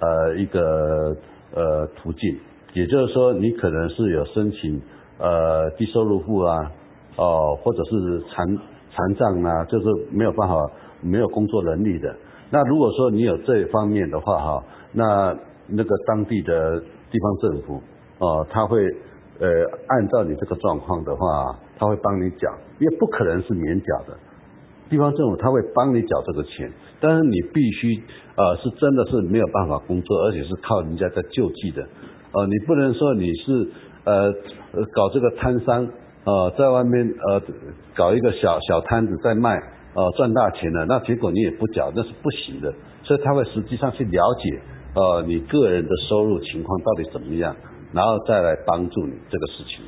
[0.01, 1.17] 呃一个
[1.55, 2.39] 呃途径，
[2.75, 4.83] 也就是说你可能是有申请
[5.19, 6.71] 呃低收入户啊，
[7.17, 8.59] 哦或者是残
[8.95, 10.55] 残障啊，就是没有办法
[11.03, 12.15] 没有工作能力的。
[12.51, 16.81] 那如果说你有这一方面的话哈，那那个当地的
[17.11, 17.83] 地方政府
[18.19, 18.85] 哦他会
[19.41, 19.49] 呃
[19.89, 24.17] 按照你这个状况的话，他会帮你缴，也不可能是免缴的。
[24.89, 28.01] 地方政府他会帮你缴这个钱，但是你必须
[28.37, 31.83] 呃是真的是没有办法工作，而且是靠人家在救济的，
[32.33, 33.69] 呃你不能说你是
[34.05, 34.33] 呃
[34.93, 35.89] 搞这个摊商
[36.25, 37.43] 呃在外面呃
[37.95, 39.57] 搞一个小小摊子在卖
[39.95, 44.61] 呃赚大钱了，那结果你也不缴那是不行的，所以他会实际上去了解
[44.95, 47.55] 呃你个人的收入情况到底怎么样，
[47.93, 49.85] 然后再来帮助你这个事情，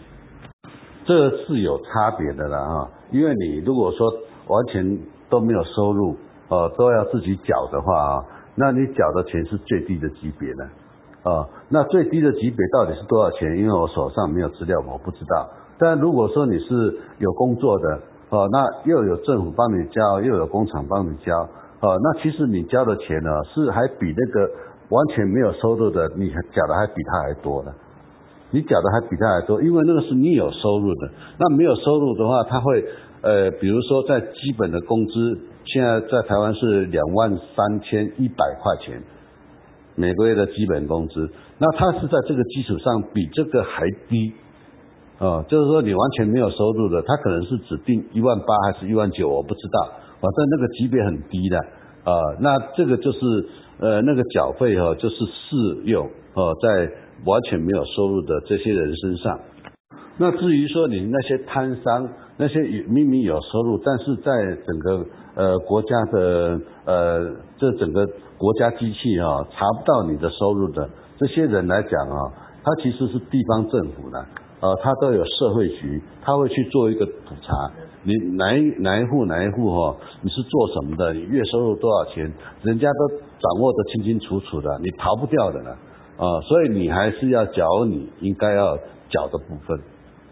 [1.04, 4.06] 这是有差别的了哈，因为你如果说。
[4.48, 6.16] 完全都没有收入，
[6.48, 10.64] 呃，都要自己缴的话啊，那你缴的钱是最低的级别呢，
[11.24, 13.58] 啊，那最低的级别到底是多少钱？
[13.58, 15.50] 因为我手上没有资料，我不知道。
[15.78, 21.36] 但如果说你是有工作的，哦，那又有政府帮你交，又有工厂帮你交，
[21.80, 24.50] 哦，那其实你交的钱呢，是还比那个
[24.90, 27.72] 完全没有收入的，你缴的还比他还多呢。
[28.50, 32.84] 你缴的还比他还多，因为那个是你有收入的，那没有收入的话，他会。
[33.22, 39.02] 呃，比如说在基本的工资，现在在台湾是两万三千一百块钱
[39.96, 44.32] 每个月的基本工资，那他是在这个基础上比这个还低，
[45.18, 49.88] 哦，就是说你完全没有收入的，他可能是指定一万八还是一万九，我不知道，
[50.20, 51.58] 反正那个级别很低的，
[52.04, 53.18] 啊，那这个就是
[53.80, 56.90] 呃那个缴费哈，就是适用哦在
[57.24, 59.40] 完全没有收入的这些人身上。
[60.18, 72.20] 那至于说你那些摊商，那些明明有收入，但是在整个呃国家的呃这整个国家机器啊查不到你的收入的这些人来讲啊，
[72.62, 74.24] 他其实是地方政府的
[74.66, 77.70] 呃，它都有社会局，他会去做一个普查，
[78.02, 85.70] 你哪一哪一户哪一户哈，你是做什么的，你月收入多少钱，人家都掌握得清清楚楚的，你逃不掉的了，
[86.16, 88.76] 啊，所以你还是要缴你应该要
[89.08, 89.78] 缴的部分，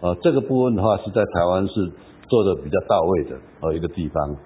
[0.01, 1.93] 呃，这个部分的话是在台湾是
[2.29, 4.37] 做的比较到位的呃一个地方，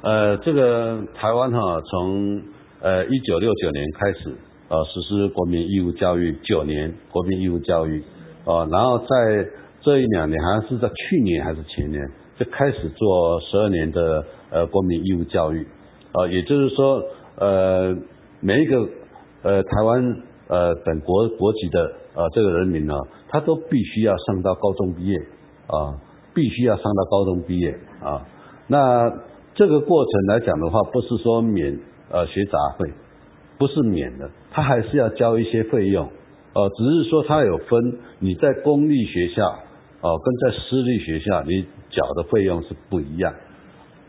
[0.00, 2.40] 呃，这个台湾哈从
[2.80, 4.34] 呃一九六九年开始
[4.70, 8.02] 呃实施国民义务教育九年国民义务教育。
[8.46, 9.48] 哦，然后在
[9.82, 15.66] 这一两年，好像是在去年还是前年，就开始做十二年的呃国民义务教育，
[16.12, 17.02] 呃，也就是说，
[17.38, 17.96] 呃，
[18.40, 18.88] 每一个
[19.42, 22.94] 呃台湾呃本国国籍的呃这个人民呢，
[23.28, 25.18] 他都必须要上到高中毕业
[25.66, 25.98] 啊，
[26.32, 28.26] 必须要上到高中毕业啊。
[28.68, 29.10] 那
[29.54, 31.78] 这个过程来讲的话，不是说免
[32.10, 32.92] 呃学杂费，
[33.58, 36.08] 不是免的，他还是要交一些费用。
[36.56, 39.44] 呃，只是说它有分，你在公立学校，
[40.00, 43.34] 哦，跟在私立学校，你缴的费用是不一样，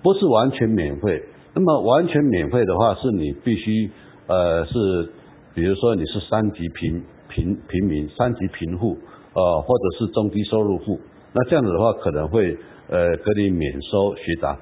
[0.01, 1.21] 不是完全免费。
[1.53, 3.89] 那么完全免费的话，是你必须，
[4.27, 5.09] 呃，是，
[5.55, 8.97] 比如说你是三级贫贫平民，三级贫户，
[9.33, 11.01] 呃，或者是中低收入户，
[11.33, 12.55] 那这样子的话，可能会，
[12.87, 14.61] 呃，给你免收学杂费。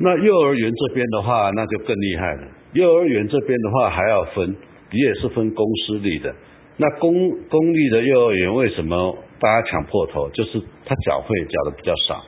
[0.00, 2.42] 那幼儿园这边的话，那就更厉害了。
[2.72, 4.56] 幼儿园这边的话还要分，
[4.90, 6.34] 你也是分公私立的。
[6.80, 7.12] 那公
[7.50, 10.30] 公立的幼儿园为什么大家抢破头？
[10.30, 12.24] 就是他缴费缴的比较少。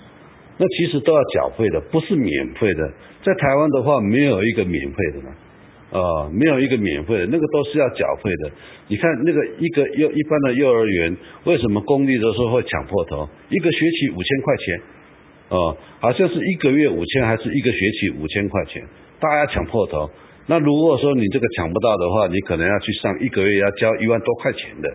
[0.59, 2.93] 那其实都要缴费的，不是免费的。
[3.23, 5.31] 在台湾的话，没有一个免费的嘛，
[5.91, 8.51] 呃，没有一个免费的，那个都是要缴费的。
[8.89, 13.29] 你看那个一个幼一般的幼儿园，为什么公立的时候会抢破头？
[13.49, 14.81] 一个学期五千块钱，
[15.49, 18.83] 哦，好像是一个月五千，还是一个学期五千块钱？
[19.21, 20.11] 大家抢破头。
[20.51, 24.91] 那如果说你这个抢不到的话，你可能要去上一个月要交一万多块钱的，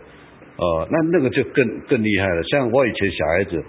[0.58, 2.44] 呃，那那个就更更厉害了。
[2.44, 3.64] 像我以前小孩子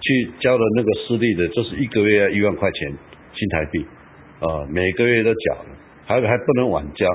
[0.00, 2.92] 去交的那个私立的，就是一个月要一万块钱
[3.34, 3.86] 新台币，
[4.40, 5.64] 呃，每个月都缴，
[6.06, 7.06] 还还不能晚交，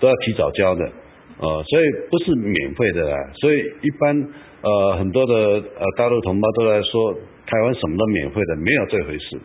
[0.00, 0.90] 都要提早交的，
[1.38, 3.16] 呃，所以不是免费的啦。
[3.40, 4.28] 所以一般
[4.62, 5.34] 呃很多的
[5.78, 7.14] 呃大陆同胞都在说，
[7.46, 9.38] 台湾什么都免费的，没有这回事。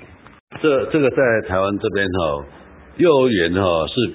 [0.63, 2.45] 这这个在台湾这边哈。
[2.97, 4.13] 幼儿园哈是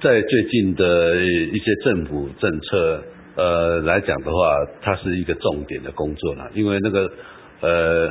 [0.00, 3.02] 在最近的一些政府政策
[3.36, 4.38] 呃来讲的话，
[4.80, 7.10] 它是一个重点的工作了，因为那个
[7.60, 8.08] 呃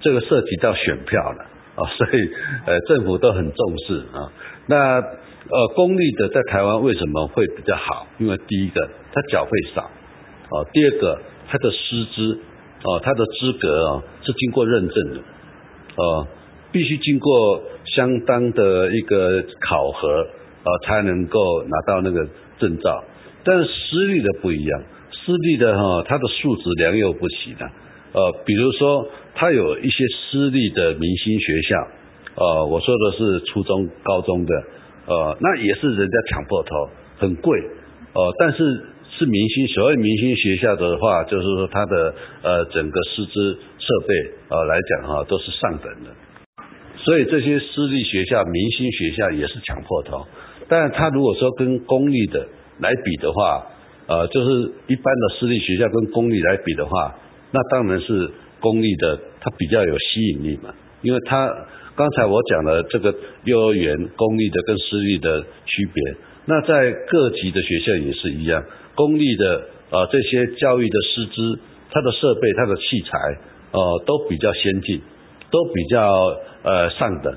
[0.00, 1.46] 这个涉及到选票了
[1.76, 2.30] 啊，所以
[2.66, 4.32] 呃政府都很重视啊。
[4.66, 8.06] 那呃公立的在台湾为什么会比较好？
[8.18, 12.38] 因为第一个它缴费少啊，第二个它的师资
[12.82, 16.28] 哦它的资格啊是经过认证的啊。
[16.72, 22.26] 必须经过相当的一个考核，呃，才能够拿到那个
[22.58, 23.04] 证照。
[23.44, 27.70] 但是私立的不一样，私立的哈，它的素质良莠不齐的。
[28.12, 31.88] 呃，比如说，它有一些私立的明星学校，
[32.36, 34.54] 呃，我说的是初中、高中的，
[35.06, 37.60] 呃，那也是人家抢破头，很贵，
[38.14, 38.86] 呃，但是
[39.18, 44.14] 是明星，所谓明星学校的话，就是说它的呃整个师资设备
[44.48, 46.10] 呃来讲哈，都是上等的。
[47.04, 50.26] 所以这些私立学校、明星学校也是抢破头，
[50.68, 52.48] 但他如果说跟公立的
[52.80, 53.66] 来比的话，
[54.06, 57.14] 呃，就是一般的私立学校跟公立来比的话，
[57.52, 61.46] 那当然是公立的它比较有吸引力嘛，因为它
[61.94, 63.14] 刚才我讲的这个
[63.44, 66.14] 幼儿园公立的跟私立的区别，
[66.46, 68.64] 那在各级的学校也是一样，
[68.94, 73.18] 公立的呃这些教育的师资、它的设备、它的器材
[73.72, 75.02] 呃都比较先进。
[75.54, 77.32] 都比较呃上等，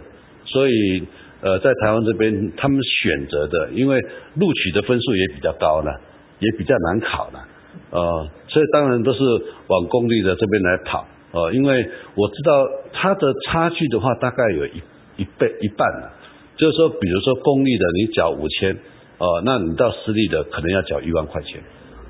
[0.45, 1.05] 所以
[1.41, 4.01] 呃在台湾这边他们选择的，因为
[4.33, 6.01] 录取的分数也比较高了，
[6.39, 7.47] 也比较难考了，
[7.91, 9.19] 呃，所以当然都是
[9.67, 14.81] 往公立的这边来跑，呃，因为我知道它的差距的话大概有一
[15.17, 16.11] 一倍一半了，
[16.55, 18.75] 就是说比如说公立的你缴五千，
[19.19, 21.61] 呃，那你到私立的可能要缴一万块钱，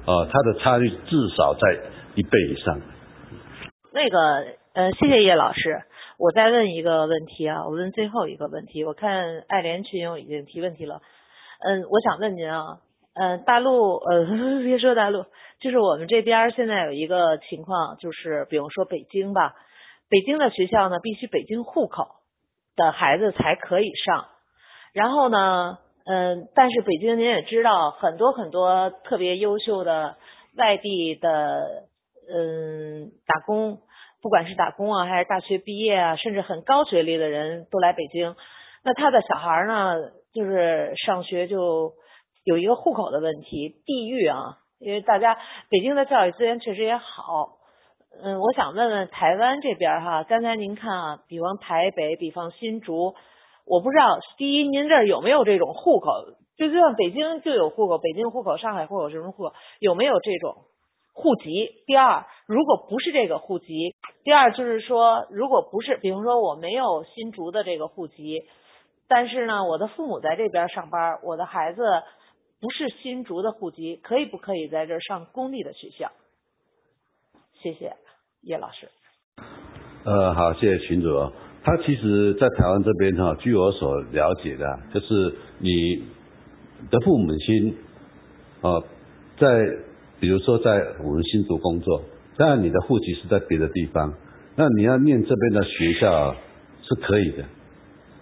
[0.06, 1.78] 呃，它的差距至少在
[2.16, 2.80] 一倍以上。
[3.94, 4.18] 那个
[4.74, 5.82] 呃，谢谢叶老师。
[6.18, 8.84] 我再问一个问题啊，我问最后一个问题。
[8.84, 11.02] 我看爱莲群友已经提问题了，
[11.60, 12.80] 嗯，我想问您啊，
[13.14, 14.26] 嗯，大陆呃，
[14.66, 15.26] 别说大陆，
[15.60, 19.54] 就是我们这边现在有一个情况，就是比如说北京吧，
[20.10, 22.08] 北京的学校呢，必须北京户口
[22.76, 24.26] 的孩子才可以上，
[24.94, 30.18] 然后呢，嗯，但是北京您也知道，很多很多特别优秀的
[30.58, 31.86] 外地的
[32.34, 33.82] 嗯打工。
[34.22, 38.36] 不管是打工啊，还是大学毕业啊，甚至很高学历的人都来北京。
[38.84, 39.96] 那他的小孩呢，
[40.34, 41.94] 就是上学就
[42.44, 45.38] 有一个户口的问题，地域啊，因为大家
[45.70, 47.58] 北京的教育资源确实也好，
[48.24, 53.14] 嗯，我想问问台湾这边哈，刚才您看啊，比方台北，比方新竹，
[53.66, 56.12] 我不知道，第一，您这儿有没有这种户口？
[56.58, 60.56] 就就像北京就有户口，北京户口、上海户口什么户口，有没有这种
[61.18, 61.82] 户籍？
[61.88, 68.44] 第二，如果不是这个户籍，第二就是说，如果不是，比方说我没有新竹的这个户籍，
[69.08, 71.82] 但是呢，我的父母在这边上班，我的孩子
[72.62, 76.12] 不是新竹的户籍，可以不可以在这上公立的学校？
[77.64, 77.94] 谢谢
[78.44, 78.88] 叶老师。
[80.06, 81.10] 呃，好，谢谢群主。
[81.64, 86.06] 他其实，在台湾这边哈，据我所了解的，就是你
[86.92, 87.76] 的父母亲
[88.62, 88.80] 啊，
[89.40, 89.48] 在
[90.20, 90.70] 比如说在
[91.04, 92.04] 我们新竹工作，
[92.38, 94.14] 当然你的户籍是在别的地方，
[94.56, 96.36] 那你要念这边的学校
[96.84, 97.44] 是可以的，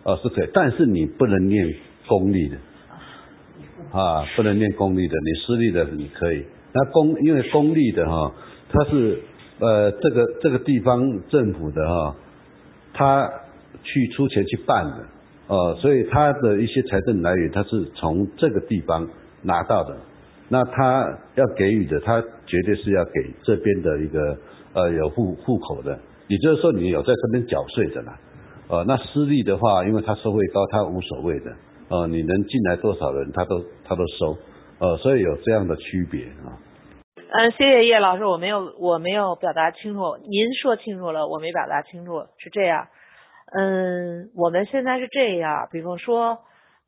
[0.04, 1.74] 哦是可以，但是你不能念
[2.08, 2.58] 公立的，
[3.92, 6.46] 啊，不能念公立的，你私立的你可以。
[6.74, 8.34] 那公因为公立的哈。
[8.68, 9.22] 他是
[9.60, 12.16] 呃这个这个地方政府的哈，
[12.94, 13.32] 他
[13.84, 15.06] 去出钱去办的，
[15.48, 19.08] 哦，所以他的一些财政来源他是从这个地方
[19.44, 19.96] 拿到的，
[20.50, 23.12] 那他要给予的，他绝对是要给
[23.44, 24.38] 这边的一个
[24.74, 28.20] 呃有户户口的，也就是说你有在这边缴税的啦，
[28.70, 31.52] 呃，那私立的话，因为他收费高，他无所谓的，
[31.90, 34.38] 呃，你能进来多少人，他都他都收，
[34.80, 36.62] 呃，所以有这样的区别啊。
[37.16, 42.88] 嗯，谢谢叶老师，我没有我没有表达清楚，您说清楚了，我没表达清楚，是这样。
[43.52, 46.38] 嗯，我们现在是这样，比方说，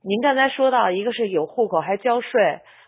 [0.03, 2.29] 您刚才说到一个是有户口还交税，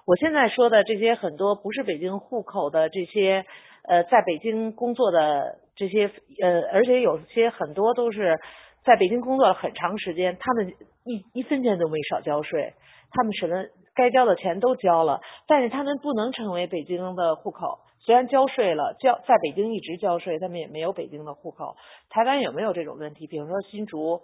[0.09, 3.45] 我现在说的这些很多不是北京户口的这些
[3.83, 6.09] 呃，在北京工作的这些
[6.41, 8.39] 呃，而且有些很多都是
[8.83, 10.73] 在北京工作了很长时间，他们
[11.05, 12.73] 一一分钱都没少交税，
[13.11, 13.63] 他们什么？
[13.93, 17.77] 该交的钱都交了，但是他们不能成为北京的户口。
[17.99, 21.75] 虽然交税了，交在北京一直交税，他们也没有北京的户口。
[22.09, 23.27] 台湾有没有这种问题？
[23.27, 24.21] 比如说新竹，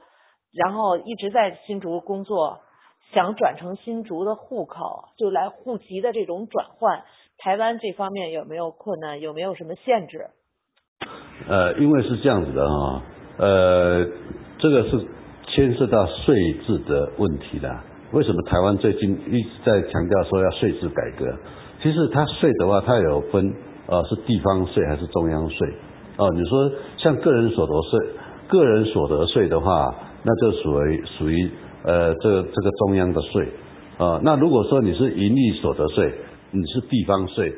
[0.51, 2.61] 然后一直在新竹工作，
[3.13, 7.03] 想转成新竹的户口，就来户籍的这种转换，
[7.37, 9.21] 台湾这方面有没有困难？
[9.21, 10.27] 有没有什么限制？
[11.47, 13.01] 呃，因为是这样子的哈，
[13.37, 14.05] 呃，
[14.57, 15.05] 这个是
[15.47, 17.69] 牵涉到税制的问题的。
[18.11, 21.37] 为什么台湾最近一直在强调说要税制改革？
[21.81, 23.53] 其实它税的话，它有分
[23.87, 25.73] 呃是地方税还是中央税
[26.17, 26.31] 哦。
[26.33, 28.09] 你说像个人所得税，
[28.47, 29.93] 个人所得税的话，
[30.23, 31.51] 那就属于属于
[31.85, 33.47] 呃这个这个中央的税
[33.97, 34.19] 啊。
[34.23, 36.11] 那如果说你是盈利所得税，
[36.51, 37.53] 你是地方税，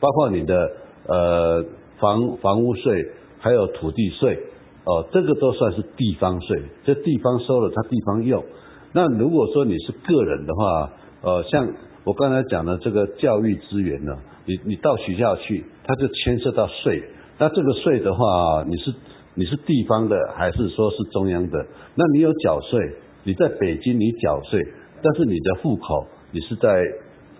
[0.00, 0.70] 包括你的
[1.06, 1.64] 呃
[1.98, 4.38] 房房屋税还有土地税
[4.84, 8.44] 哦，这个都算是地方税，这地方收了，它地方用。
[8.92, 11.68] 那如果说你是个人的话，呃，像
[12.04, 14.16] 我刚才讲的这个教育资源呢，
[14.46, 17.02] 你你到学校去，它就牵涉到税。
[17.38, 18.94] 那这个税的话，你是
[19.34, 21.66] 你是地方的还是说是中央的？
[21.96, 22.94] 那你有缴税，
[23.24, 24.60] 你在北京你缴税，
[25.02, 26.68] 但是你的户口你是在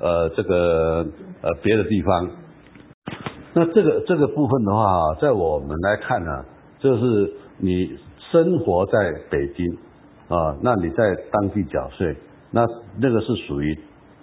[0.01, 1.07] 呃这个
[1.43, 2.31] 呃别的地方。
[3.55, 6.45] 那这个这个部分的话，在我们来看呢，
[6.81, 7.97] 就是你
[8.33, 8.93] 生活在
[9.31, 9.79] 北京。
[10.27, 12.17] 啊，那你在当地缴税，
[12.51, 12.65] 那
[12.99, 13.75] 那个是属于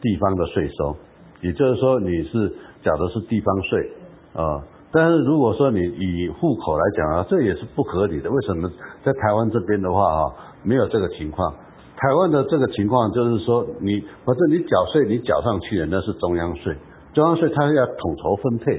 [0.01, 0.95] 地方的税收，
[1.41, 2.49] 也就是说你是
[2.81, 3.91] 缴的是地方税
[4.33, 4.63] 啊。
[4.91, 8.31] 但是如果说你以户口来讲啊，这也是不合理的。
[8.31, 8.67] 为什么
[9.05, 10.33] 在台湾这边的话啊，
[10.63, 11.53] 没有这个情况？
[11.97, 16.75] 台湾的这个情况就是说，你反正你缴税你缴上去的那是中央税，
[17.13, 18.77] 中央税它要统筹分配，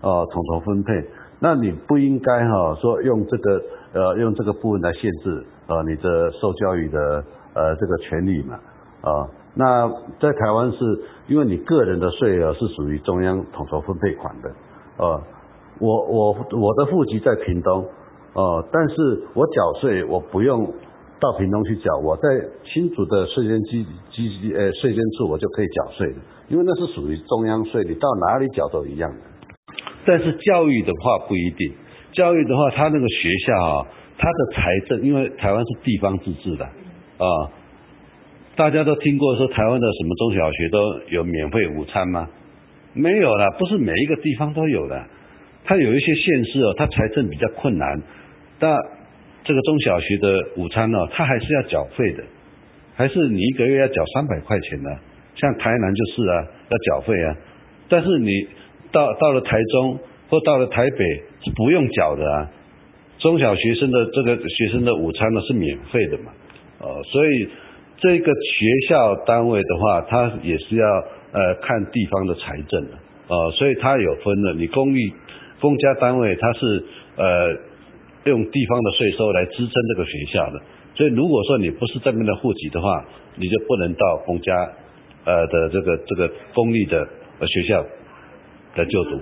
[0.00, 0.92] 啊，统筹分配，
[1.40, 3.62] 那你不应该哈说用这个
[3.92, 5.46] 呃用这个部分来限制。
[5.68, 8.54] 呃，你的受教育的呃这个权利嘛，
[9.00, 9.88] 啊，那
[10.20, 10.78] 在台湾是
[11.26, 14.50] 因为你个人的税额是属于中央统筹分配款的，
[14.98, 15.20] 呃，
[15.80, 17.84] 我我我的户籍在屏东，
[18.34, 20.72] 呃，但是我缴税我不用
[21.20, 22.22] 到屏东去缴，我在
[22.64, 26.16] 新竹的税捐机机呃税捐处我就可以缴税的，
[26.48, 29.10] 因为那是属于中央税，你到哪里缴都一样。
[30.04, 31.72] 但是教育的话不一定，
[32.12, 33.86] 教育的话，他那个学校啊。
[34.18, 37.52] 他的财政，因为台湾是地方自治的啊，
[38.56, 40.78] 大家都听过说台湾的什么中小学都
[41.10, 42.26] 有免费午餐吗？
[42.94, 45.04] 没有了，不是每一个地方都有的。
[45.66, 48.02] 他有一些县市哦，他财政比较困难，
[48.58, 48.74] 但
[49.46, 52.24] 这个中小学的午餐呢，他还是要缴费的，
[52.96, 54.90] 还是你一个月要缴三百块钱的。
[55.36, 57.36] 像台南就是啊，要缴费啊。
[57.88, 58.48] 但是你
[58.90, 60.98] 到到了台中或到了台北
[61.44, 62.50] 是不用缴的啊。
[63.18, 66.32] 中小学生的这个学生的午餐呢是免费的嘛，
[66.80, 67.48] 呃，所以
[67.98, 70.86] 这个学校单位的话，它也是要
[71.32, 72.90] 呃看地方的财政的，
[73.28, 75.12] 呃，所以它有分的，你公立
[75.60, 76.84] 公家单位它是
[77.16, 77.56] 呃
[78.30, 80.60] 用地方的税收来支撑这个学校的，
[80.94, 83.04] 所以如果说你不是这边的户籍的话，
[83.36, 84.52] 你就不能到公家
[85.24, 87.06] 呃的这个这个公立的
[87.46, 87.82] 学校
[88.74, 89.20] 的就读。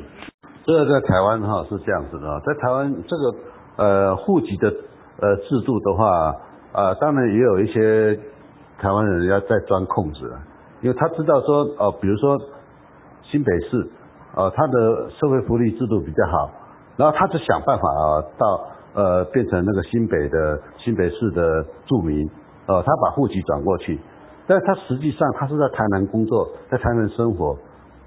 [0.64, 3.34] 这个在台湾哈是这样子的，在台湾这个
[3.76, 4.72] 呃户籍的
[5.20, 6.34] 呃制度的话
[6.72, 8.18] 啊，当然也有一些
[8.78, 10.32] 台湾人要在钻空子，
[10.80, 12.38] 因为他知道说哦，比如说
[13.30, 13.86] 新北市
[14.34, 16.50] 呃他的社会福利制度比较好，
[16.96, 22.28] 然后他就想办法啊到呃变成那个新北的新北市的住民，
[22.66, 23.98] 呃他把户籍转过去，
[24.46, 27.56] 但是他实际上他是在台南工作，在台南生活，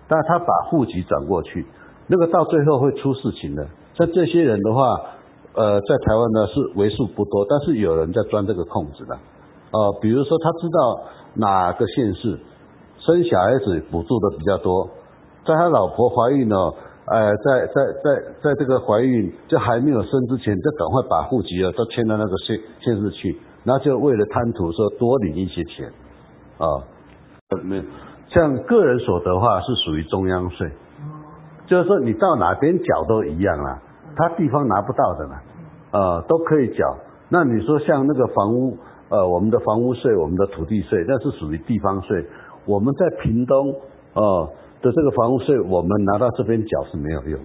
[0.07, 1.65] 但他把户籍转过去。
[2.07, 5.01] 那个到最后会出事情的，像这些人的话，
[5.53, 9.17] 呃，在台湾呢是为数不多，但是有人在钻这个空子的，
[9.71, 11.01] 呃，比如说他知道
[11.33, 12.39] 哪个县市
[12.99, 14.89] 生小孩子补助的比较多，
[15.45, 16.55] 在他老婆怀孕呢，
[17.10, 25.88] 呃，在在在在这个怀孕就还没有生之前，就赶快把户籍啊都迁到那个县县市去，然后就为了贪图说多领一些钱，
[26.58, 26.84] 啊，
[27.64, 27.84] 没有，
[28.30, 30.70] 像个人所得话是属于中央税。
[31.66, 33.82] 就是说你到哪边缴都一样啦，
[34.16, 35.41] 他地方拿不到的嘛，
[35.91, 36.97] 呃都可以缴。
[37.30, 38.78] 那你说像那个房屋，
[39.10, 42.26] 呃我们的房屋税、我们的土地税，那是属于地方税。
[42.66, 43.76] 我们在屏东，
[44.14, 44.49] 呃
[44.82, 47.39] 的这个房屋税，我们拿到这边缴是没有用，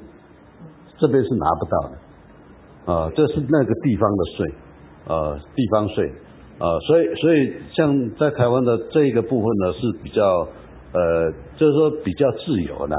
[0.98, 4.54] 这边是拿不到的，啊这是那个地方的税，
[5.08, 6.12] 呃地方税，
[6.58, 10.46] 呃所以所以像在台湾的这一个部分呢是比较，
[10.92, 12.96] 呃就是说比较自由的。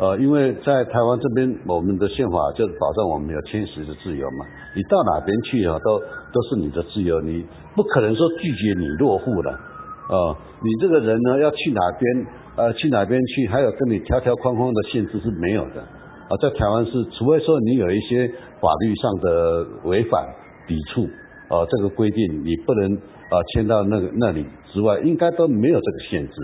[0.00, 4.46] 呃，因为在台湾这边，我们的宪法就是保障我们有迁徙的自由嘛。
[4.74, 7.44] 你到哪边去啊，都都是你的自由，你
[7.76, 9.52] 不可能说拒绝你落户的。
[10.10, 15.80] 呃，你这个人呢，要去哪边，呃，去哪边去，还有跟你条条框框的限制是没有的。
[15.80, 18.26] 啊，在台湾是，除非说你有一些
[18.60, 20.26] 法律上的违反、
[20.66, 21.08] 抵触，
[21.48, 26.34] 呃，这个规定你不能啊迁到那个那里之外，应该都没有这个限制。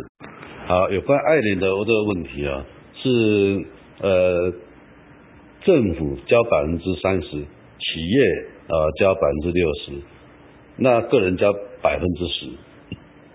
[0.66, 2.64] 好，有关爱莲的这个问题啊。
[3.02, 3.64] 是
[4.00, 4.52] 呃，
[5.64, 9.92] 政府交百分之三十，企业呃交百分之六十，
[10.76, 11.52] 那个人交
[11.82, 12.46] 百分之十。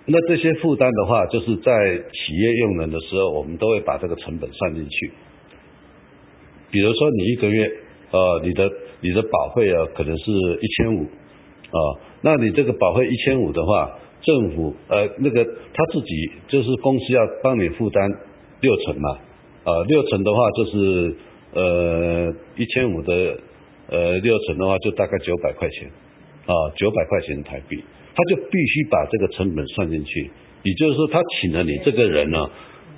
[0.05, 5.11] 那这些负担的话，就是在企业用人的时候，我们都会把这个成本算进去。
[6.71, 7.71] 比如说你一个月
[8.11, 8.71] 呃，你的
[9.01, 11.79] 你的保费啊，可能是一千五啊，
[12.21, 18.09] 那你这个保费一千五的话，政府呃那个他自己就是公司要帮你负担
[18.59, 19.19] 六成嘛。
[19.63, 21.15] 呃，六成的话就是
[21.53, 23.39] 呃一千五的
[23.87, 25.87] 呃六成的话就大概九百块钱
[26.47, 27.83] 啊九百块钱台币，
[28.15, 30.31] 他就必须把这个成本算进去，
[30.63, 32.37] 也就是说他请了你这个人呢，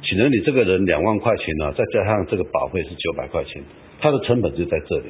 [0.03, 3.63] 请了你这个人两万块钱呢，再加上这个保费是九百块钱，
[4.01, 5.05] 他的成本就在这里。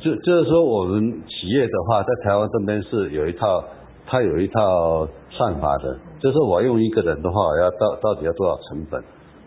[0.00, 3.64] 就就是说我们企业的话，在台湾这边是有一套，
[4.06, 9.00] 他有一套算法的，就是我用一个人的话，要到到底要多少成本？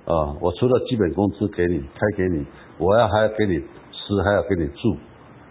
[0.06, 2.46] 啊，我除了基本工资给你开给你，
[2.78, 4.94] 我要还要给你吃，还要给你住，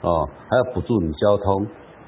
[0.01, 1.67] 啊，还要补助你交通，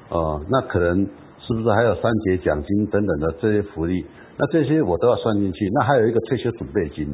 [0.09, 1.05] 啊，那可能
[1.47, 4.05] 是不是还有三节奖金等等的这些福利？
[4.37, 5.69] 那这些我都要算进去。
[5.73, 7.07] 那还有一个退休准备金，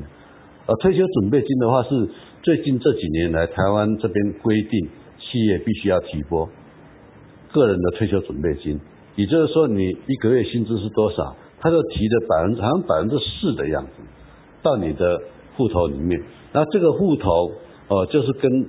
[0.65, 2.09] 呃，退休准备金的话是
[2.41, 6.49] 最近这几年来台湾这边规定企业必须要提拨
[7.51, 8.79] 个人的退休准备金，
[9.15, 13.91] 也就是说你一个月薪资是多少，他就提的百分好像百分之四的样子。
[14.63, 15.21] 到你的
[15.55, 16.19] 户头里面，
[16.53, 17.51] 那这个户头
[17.89, 18.65] 哦，就是跟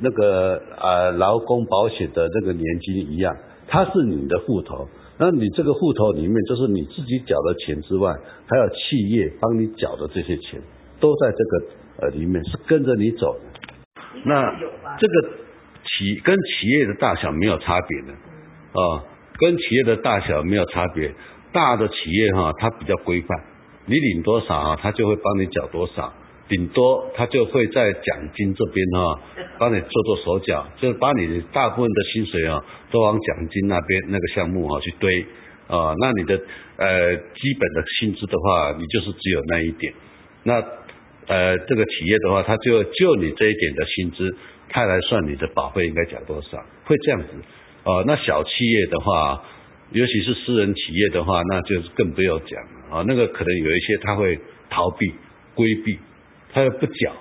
[0.00, 3.34] 那个啊劳工保险的这个年金一样，
[3.66, 4.86] 它是你的户头。
[5.18, 8.14] 那你这个户头里面，就是你自己缴的钱之外，
[8.46, 10.60] 还有企业帮你缴的这些钱，
[11.00, 11.66] 都在这个
[12.02, 13.36] 呃里面是跟着你走。
[14.24, 14.50] 那
[14.98, 15.28] 这个
[15.84, 18.12] 企跟企业的大小没有差别的
[18.80, 19.04] 啊，
[19.38, 21.12] 跟企业的大小没有差别。
[21.50, 23.44] 大的企业哈，它比较规范。
[23.86, 26.12] 你领多少啊，它就会帮你缴多少，
[26.48, 29.20] 顶多他就会在奖金这边哈，
[29.58, 35.26] 帮你做做手脚，就是把你大部分的薪水啊，都往奖金那边那个项目哦去堆
[35.66, 36.40] 啊，那你的
[36.76, 39.92] 呃基本的薪资的话，你就是只有那一点，
[40.44, 40.54] 那
[41.26, 44.36] 呃这个企业的话，他就就你这一点的薪资，
[44.70, 47.28] 他来算你的保费应该缴多少，会这样子
[47.84, 49.44] 啊，那小企业的话。
[49.90, 53.04] 尤其是私人企业的话，那就是更不要讲了啊。
[53.08, 54.38] 那个可能有一些他会
[54.68, 55.10] 逃避、
[55.54, 55.98] 规避，
[56.58, 57.12] 他又不缴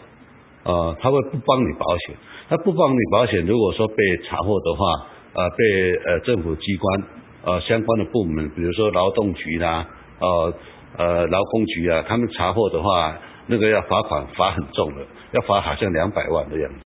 [0.64, 2.16] 啊，他会不帮你保险。
[2.50, 4.86] 他不帮你保险，如果说被查获的话，
[5.34, 7.04] 啊，被呃政府机关
[7.44, 9.86] 呃相关的部门，比如说劳动局啦，
[10.20, 10.54] 呃
[10.98, 13.16] 呃劳工局啊，他们查获的话，
[13.46, 16.80] 那个要罚款罚很重的，要罚好像两百万的样子。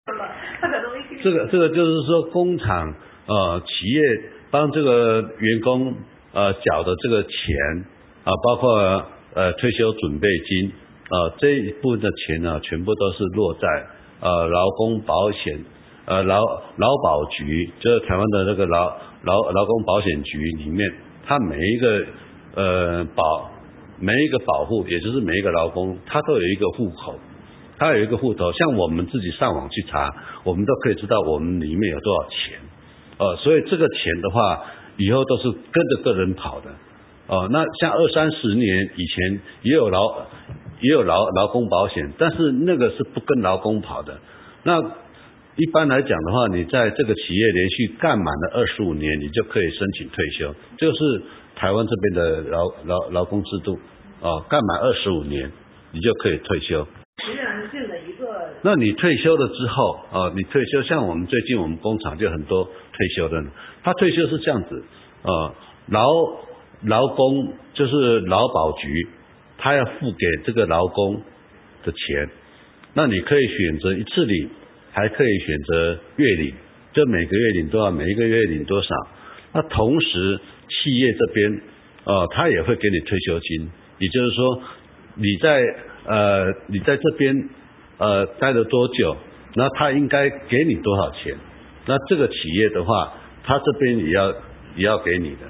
[1.23, 2.93] 这个这个就是说工厂
[3.27, 4.01] 呃企业
[4.49, 5.93] 帮这个员工
[6.33, 7.31] 呃缴的这个钱
[8.25, 10.73] 啊，包括呃退休准备金
[11.11, 13.67] 呃这一部分的钱呢，全部都是落在
[14.21, 15.63] 呃劳工保险
[16.05, 16.41] 呃劳
[16.77, 20.89] 劳保局，就是台湾的那个劳劳劳工保险局里面，
[21.25, 22.05] 它每一个
[22.55, 23.51] 呃保
[23.99, 27.19] 每一个保护，也就是每一个劳工，他都有一个户口。
[27.77, 32.59] 他有一个户头，像我们自己上网去查，我们都可以知道我们里面有多少钱，
[33.17, 34.61] 呃，所以这个钱的话，
[34.97, 36.69] 以后都是跟着个人跑的，
[37.25, 40.27] 哦，那像二三十年以前也有劳
[40.81, 44.19] 也有劳劳工保险，但是那个是不跟劳工跑的。
[44.63, 44.81] 那
[45.55, 51.21] 一般来讲的话，你在这个企业连续干满了二十五年，你就可以申请退休，这个是
[51.55, 53.79] 台湾这边的劳劳劳工制度，
[54.21, 55.51] 哦，干满二十五年，
[55.91, 56.87] 你就可以退休。
[58.63, 63.43] 那你退休了之后，啊，你退休，像我们最近我们工厂就很多退休的，
[63.83, 64.83] 他退休是这样子，
[65.23, 65.53] 呃，
[65.87, 66.07] 劳
[66.85, 69.07] 劳工就是劳保局，
[69.61, 71.21] 他要付给这个劳工
[71.85, 72.29] 的钱，
[72.93, 74.49] 那你可以选择一次领，
[74.91, 76.53] 还可以选择月领，
[76.91, 78.89] 就每个月领多少，每一个月领多少。
[79.53, 81.61] 那同时企业这边，
[82.03, 84.61] 呃，他也会给你退休金，也就是说
[85.15, 85.61] 你在。
[86.03, 87.49] 呃，你在这边
[87.99, 89.15] 呃待了多久？
[89.53, 91.35] 那他应该给你多少钱？
[91.85, 94.31] 那这个企业的话，他这边也要
[94.75, 95.41] 也要给你的。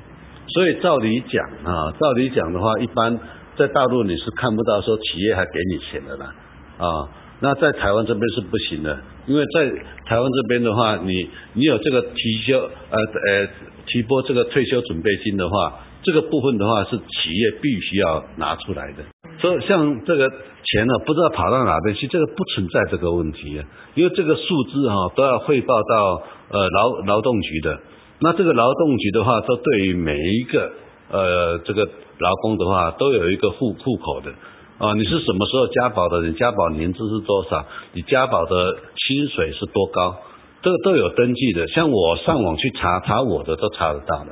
[0.49, 3.17] 所以照理讲啊，照理讲的话，一般
[3.57, 6.33] 在大陆你是看不到说企业还给你钱的啦
[6.77, 7.09] 啊。
[7.43, 9.67] 那在台湾这边是不行的，因为在
[10.05, 13.47] 台湾这边的话，你你有这个提休呃呃
[13.87, 19.03] 提拨这个退休准备金的话，这个部分的话是企业必须要拿出来的。
[19.39, 26.21] 说像这个钱呢，不知道跑到哪边去，这个不存在这个问题，啊因为这个数字哈都要汇报到
[26.51, 27.79] 呃劳劳动局的。
[28.19, 30.71] 那这个劳动局的话，都对于每一个
[31.09, 31.89] 呃这个
[32.21, 34.31] 劳工的话，都有一个户户口的
[34.77, 34.93] 啊。
[34.93, 36.21] 你是什么时候加保的？
[36.21, 37.65] 你加保年资是多少？
[37.93, 40.15] 你加保的薪水是多高？
[40.61, 41.67] 这个都有登记的。
[41.67, 44.31] 像我上网去查查我的，都查得到的。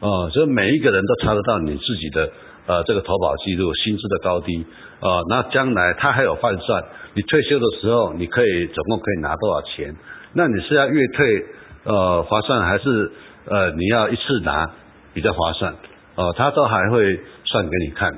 [0.00, 2.30] 哦，所以每一个人都查得到你自己的。
[2.68, 4.62] 呃，这个投保记录、薪资的高低，
[5.00, 6.84] 啊，那将来他还有换算，
[7.14, 9.96] 你退休的时候，你可以总共可以拿多少钱？
[10.34, 11.46] 那你是要月退
[11.84, 13.10] 呃划算，还是
[13.46, 14.70] 呃你要一次拿
[15.14, 15.76] 比较划算？
[16.18, 18.12] 哦，他都还会算给你看，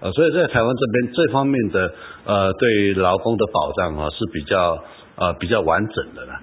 [0.00, 1.92] 呃，所以在台湾这边这方面的
[2.24, 4.78] 呃对劳工的保障啊是比较
[5.16, 6.40] 呃比较完整的了。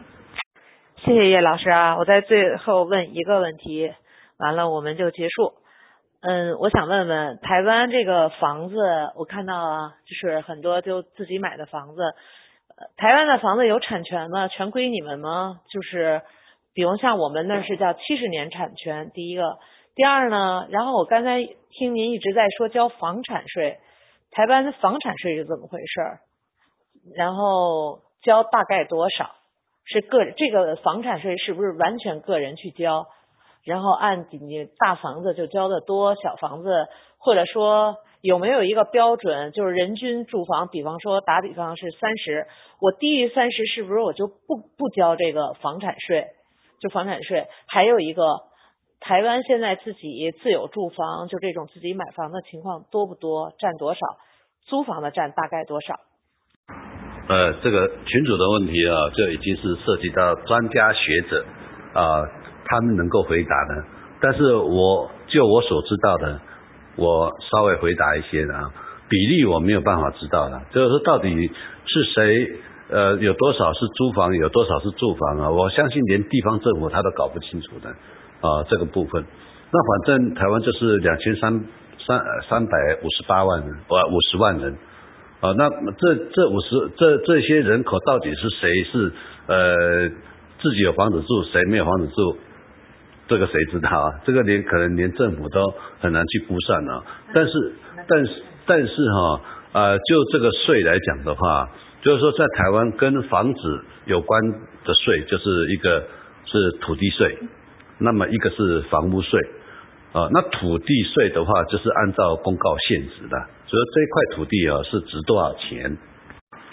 [0.97, 3.89] 谢谢叶老师啊，我在最后问一个问题，
[4.38, 5.54] 完了我们就结束。
[6.20, 8.76] 嗯，我想问问台湾这个房子，
[9.16, 12.02] 我看到啊，就是很多就自己买的房子，
[12.97, 14.50] 台湾的房子有产权吗？
[14.50, 15.62] 全归你们吗？
[15.72, 16.22] 就是，
[16.74, 19.60] 比如像我们那是叫七十年产权，第一个，
[20.00, 23.80] 第二呢，然后我刚才听您一直在说交房产税，
[24.32, 26.00] 台湾的房产税是怎么回事？
[27.18, 29.30] 然后交大概多少？
[29.84, 33.08] 是个这个房产税是不是完全个人去交？
[33.66, 36.88] 然后按你大房子就交的多，小房子
[37.18, 42.47] 或者说有没有一个标准，就是人均住房，比方说打比方是三十，
[42.80, 46.28] 我低于三十是不是我就不不交这个房产税？
[46.80, 47.47] 就房产税。
[47.68, 48.24] 还有一个，
[49.00, 53.54] 台湾现在自己自有住房，就这种自己买房的情况多不多？
[53.58, 54.00] 占多少？
[54.68, 56.00] 租房的占大概多少？
[57.28, 61.45] 呃，这个群主的问题啊，这已经是涉及到专家学者
[61.93, 62.24] 啊。
[62.72, 63.84] 他们能够回答的，
[64.22, 66.39] 但是我就我所知道的，
[66.97, 68.72] 我稍微回答一些啊，
[69.10, 71.50] 比例我没有办法知道的，就是说到底
[71.88, 75.50] 是谁呃有多少是租房，有多少是住房啊？
[75.50, 77.89] 我相信连地方政府他都搞不清楚的
[78.42, 79.24] 啊这个部分。
[79.72, 81.64] 那反正台湾就是两千三
[82.06, 82.20] 三
[82.50, 82.72] 三百
[83.04, 84.74] 五十八万人，呃五十万人
[85.42, 89.14] 啊，那这这五十这这些人口到底是谁是
[89.48, 90.10] 呃
[90.62, 92.38] 自己有房子住，谁没有房子住？
[93.28, 94.20] 这个谁知道啊？
[94.26, 97.04] 这个连可能连政府都很难去估算啊。
[97.32, 97.52] 但是，
[98.08, 99.42] 但是，但是哈，
[99.74, 101.70] 呃，就这个税来讲的话，
[102.02, 104.42] 就是说在台湾跟房子有关
[104.84, 106.04] 的税，就是一个
[106.46, 107.38] 是土地税，
[108.00, 109.39] 那么一个是房屋税
[110.14, 110.28] 啊。
[110.32, 113.38] 那土地税的话，就是按照公告限制的，
[113.68, 115.97] 所以这块土地啊是值多少钱，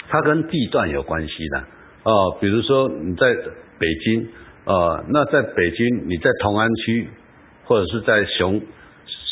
[0.08, 1.58] 它跟地段有关系的
[2.04, 2.38] 哦。
[2.40, 3.34] 比如说你在
[3.78, 4.28] 北京。
[4.66, 7.08] 呃，那在北京，你在同安区，
[7.66, 8.60] 或者是在雄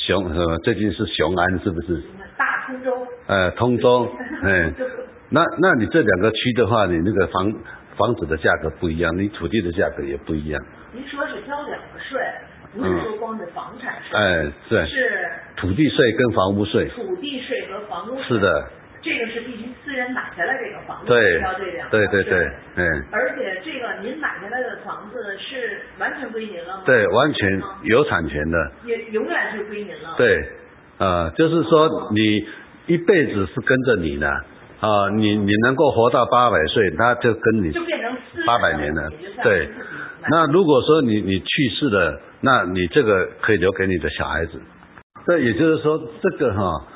[0.07, 2.01] 雄呃，最近是雄安是不是？
[2.39, 2.93] 大通州。
[3.27, 4.09] 呃，通州，
[4.45, 4.73] 哎，
[5.31, 7.53] 那那你这两个区的话，你那个房
[7.97, 10.63] 房子的价格不一样，你土地的价格也不一样。
[10.95, 12.21] 您说是交两个税，
[12.73, 16.89] 不是说光是房产税，哎，对，是土地税跟房屋税。
[16.89, 18.23] 土地税和房屋税。
[18.29, 18.71] 是的。
[19.03, 23.05] 这个是必须私人买下来这个房子对交这两个对对对，嗯。
[23.13, 26.83] 而且这个您买下来的房子是完全归您了吗？
[26.87, 28.73] 对，完全有产权的。
[28.87, 30.15] 也永远是归您了。
[30.17, 30.49] 对，
[30.97, 32.49] 呃，就是说你
[32.87, 34.27] 一辈子是跟着你的，
[34.81, 38.17] 啊，你你能够活到八百岁，那就跟你就变成
[38.47, 39.11] 八百年了。
[39.43, 39.69] 对，
[40.31, 44.61] 那如果说你你去世了，那你这个可以留给你的小孩子。
[45.27, 46.87] 这也就是说，这个哈。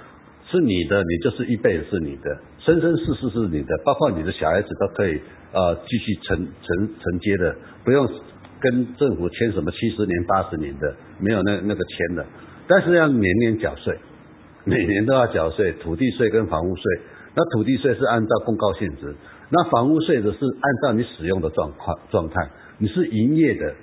[0.51, 5.20] 是你的，你就是一辈子是你的，生生世世是你的，包括你的小孩子都可以
[5.53, 7.55] 呃继续承承承接的，
[7.85, 8.09] 不用
[8.59, 12.24] 跟政府签什么七十年八十年的，没有那那个签的，
[12.66, 13.99] 但是要年年缴税，
[14.64, 16.83] 每年都要缴税，土地税跟房屋税，
[17.35, 19.14] 那土地税是按照公告性质，
[19.51, 22.49] 那房屋税的是按照你使用的状况状态，
[22.79, 23.74] 你是营业的，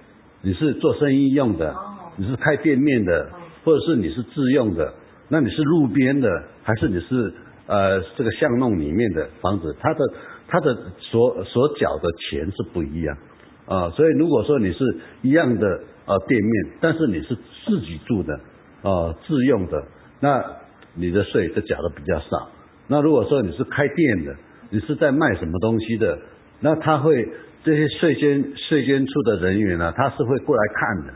[0.41, 1.75] 你是做生意用的，
[2.17, 3.29] 你是开店面的，
[3.63, 4.93] 或者是你是自用的。
[5.27, 6.29] 那你是路边的，
[6.63, 7.33] 还是你是
[7.67, 9.75] 呃这个巷弄里面的房子？
[9.79, 9.99] 它的
[10.47, 13.17] 它的所所缴的钱是不一样
[13.65, 15.67] 啊，所以如果说你是一样的
[16.05, 17.35] 呃店面，但是你是
[17.65, 18.35] 自己住的
[18.83, 19.83] 啊自用的，
[20.19, 20.43] 那
[20.93, 22.49] 你的税就缴的比较少。
[22.87, 24.35] 那如果说你是开店的，
[24.69, 26.19] 你是在卖什么东西的，
[26.59, 27.27] 那他会
[27.65, 31.13] 这些税监税监处的人员呢，他是会过来看的，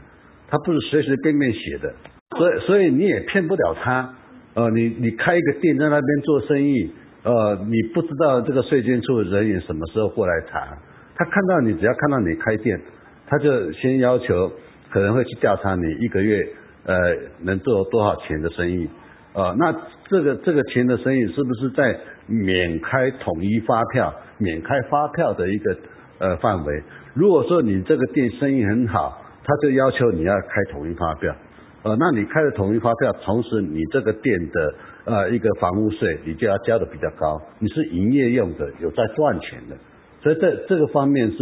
[0.49, 1.93] 他不是随随便便写的。
[2.35, 4.15] 所以，所以你也骗不了他，
[4.55, 6.91] 呃，你你开一个店在那边做生意，
[7.23, 10.75] 呃，你不知道这个税监处人员什么时候过来查，
[11.15, 12.81] 他看到你，只要看到你开店，
[13.27, 14.51] 他就先要求，
[14.89, 16.47] 可能会去调查你一个月，
[16.85, 16.95] 呃，
[17.43, 18.89] 能做多少钱的生意，
[19.33, 19.71] 呃，那
[20.07, 21.95] 这个这个钱的生意是不是在
[22.25, 25.77] 免开统一发票、免开发票的一个
[26.19, 26.83] 呃范围？
[27.13, 31.35] 如果说你这个店生意很好，他就要求你要开统一发票。
[31.81, 34.73] 呃，那你开了统一发票，同时你这个店的
[35.05, 37.41] 呃一个房屋税，你就要交的比较高。
[37.59, 39.77] 你是营业用的，有在赚钱的，
[40.21, 41.37] 所以这这个方面是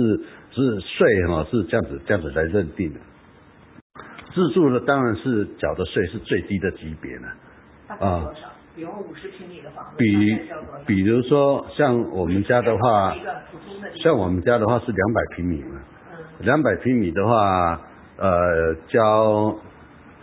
[0.51, 2.99] 是税哈是这样子这样子来认定的。
[4.35, 7.27] 自住的当然是缴的税是最低的级别了。
[7.87, 8.31] 啊，
[8.77, 10.39] 比如五十平米的房子，比
[10.85, 13.15] 比如说像我们家的话，
[14.03, 15.81] 像我们家的话是两百平米嘛，
[16.41, 17.81] 两百平米的话，
[18.17, 19.57] 呃交。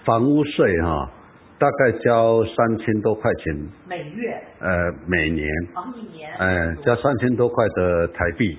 [0.05, 1.11] 房屋税哈，
[1.59, 3.68] 大概交三千多块钱。
[3.88, 4.38] 每月。
[4.61, 5.48] 呃，每年。
[5.74, 6.30] 哦，一年。
[6.36, 8.59] 哎，交三千多块的台币。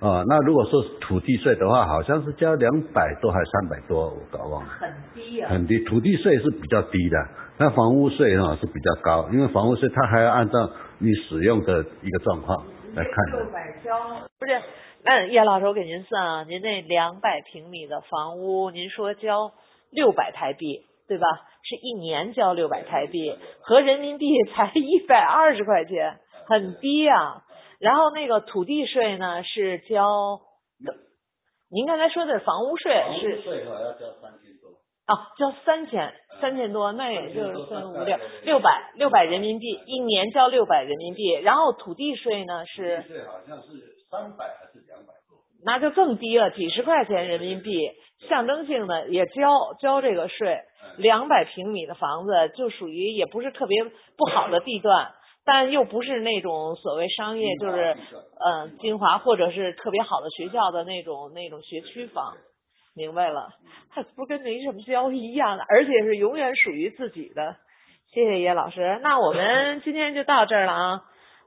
[0.00, 4.68] 啊，那如果说土地税的话，好像是交两百多还是三百多，我搞忘了。
[4.68, 5.48] 很低啊。
[5.48, 7.26] 很低，土地税是比较低的，
[7.62, 13.14] 那房屋税哈是比较高，因为房屋税它还要按照你使用的一个状况来看。
[13.38, 13.96] 六百交，
[14.40, 14.60] 不是？
[15.04, 19.52] 那，叶老师，我给您算啊，您那两百平米的房屋，您说交。
[19.92, 21.26] 六百台币，对吧？
[21.62, 27.44] 是一年交六百台币，合人民币才一百二十块钱，很低啊。
[27.78, 30.40] 然后那个土地税呢是交，
[31.70, 33.64] 您刚才说的房屋税是，税。
[35.12, 41.32] 啊，交三千，三千多，那也就是三五六六百六百人民币，一年交六百人民币。
[41.42, 43.68] 然后土地税呢是土地，税好像是
[44.10, 45.38] 三百还是两百多？
[45.64, 47.90] 那就更低了，几十块钱人民币。
[48.28, 50.60] 象征性的也交交这个税，
[50.96, 55.10] 两百平米的房子就属于也不是特别不好的地段，
[55.44, 57.96] 但又不是那种所谓商业，就是
[58.46, 62.36] 嗯精华或者是特别好的学校的那种那种学区房，
[62.94, 63.48] 明白了？
[63.94, 67.56] 它不跟没什么交一样的，而且是永远属于自己的。
[68.12, 71.00] 谢谢叶老师，那我们今天就到这儿了啊，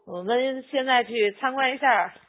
[0.07, 2.15] 我们现在去参观一下。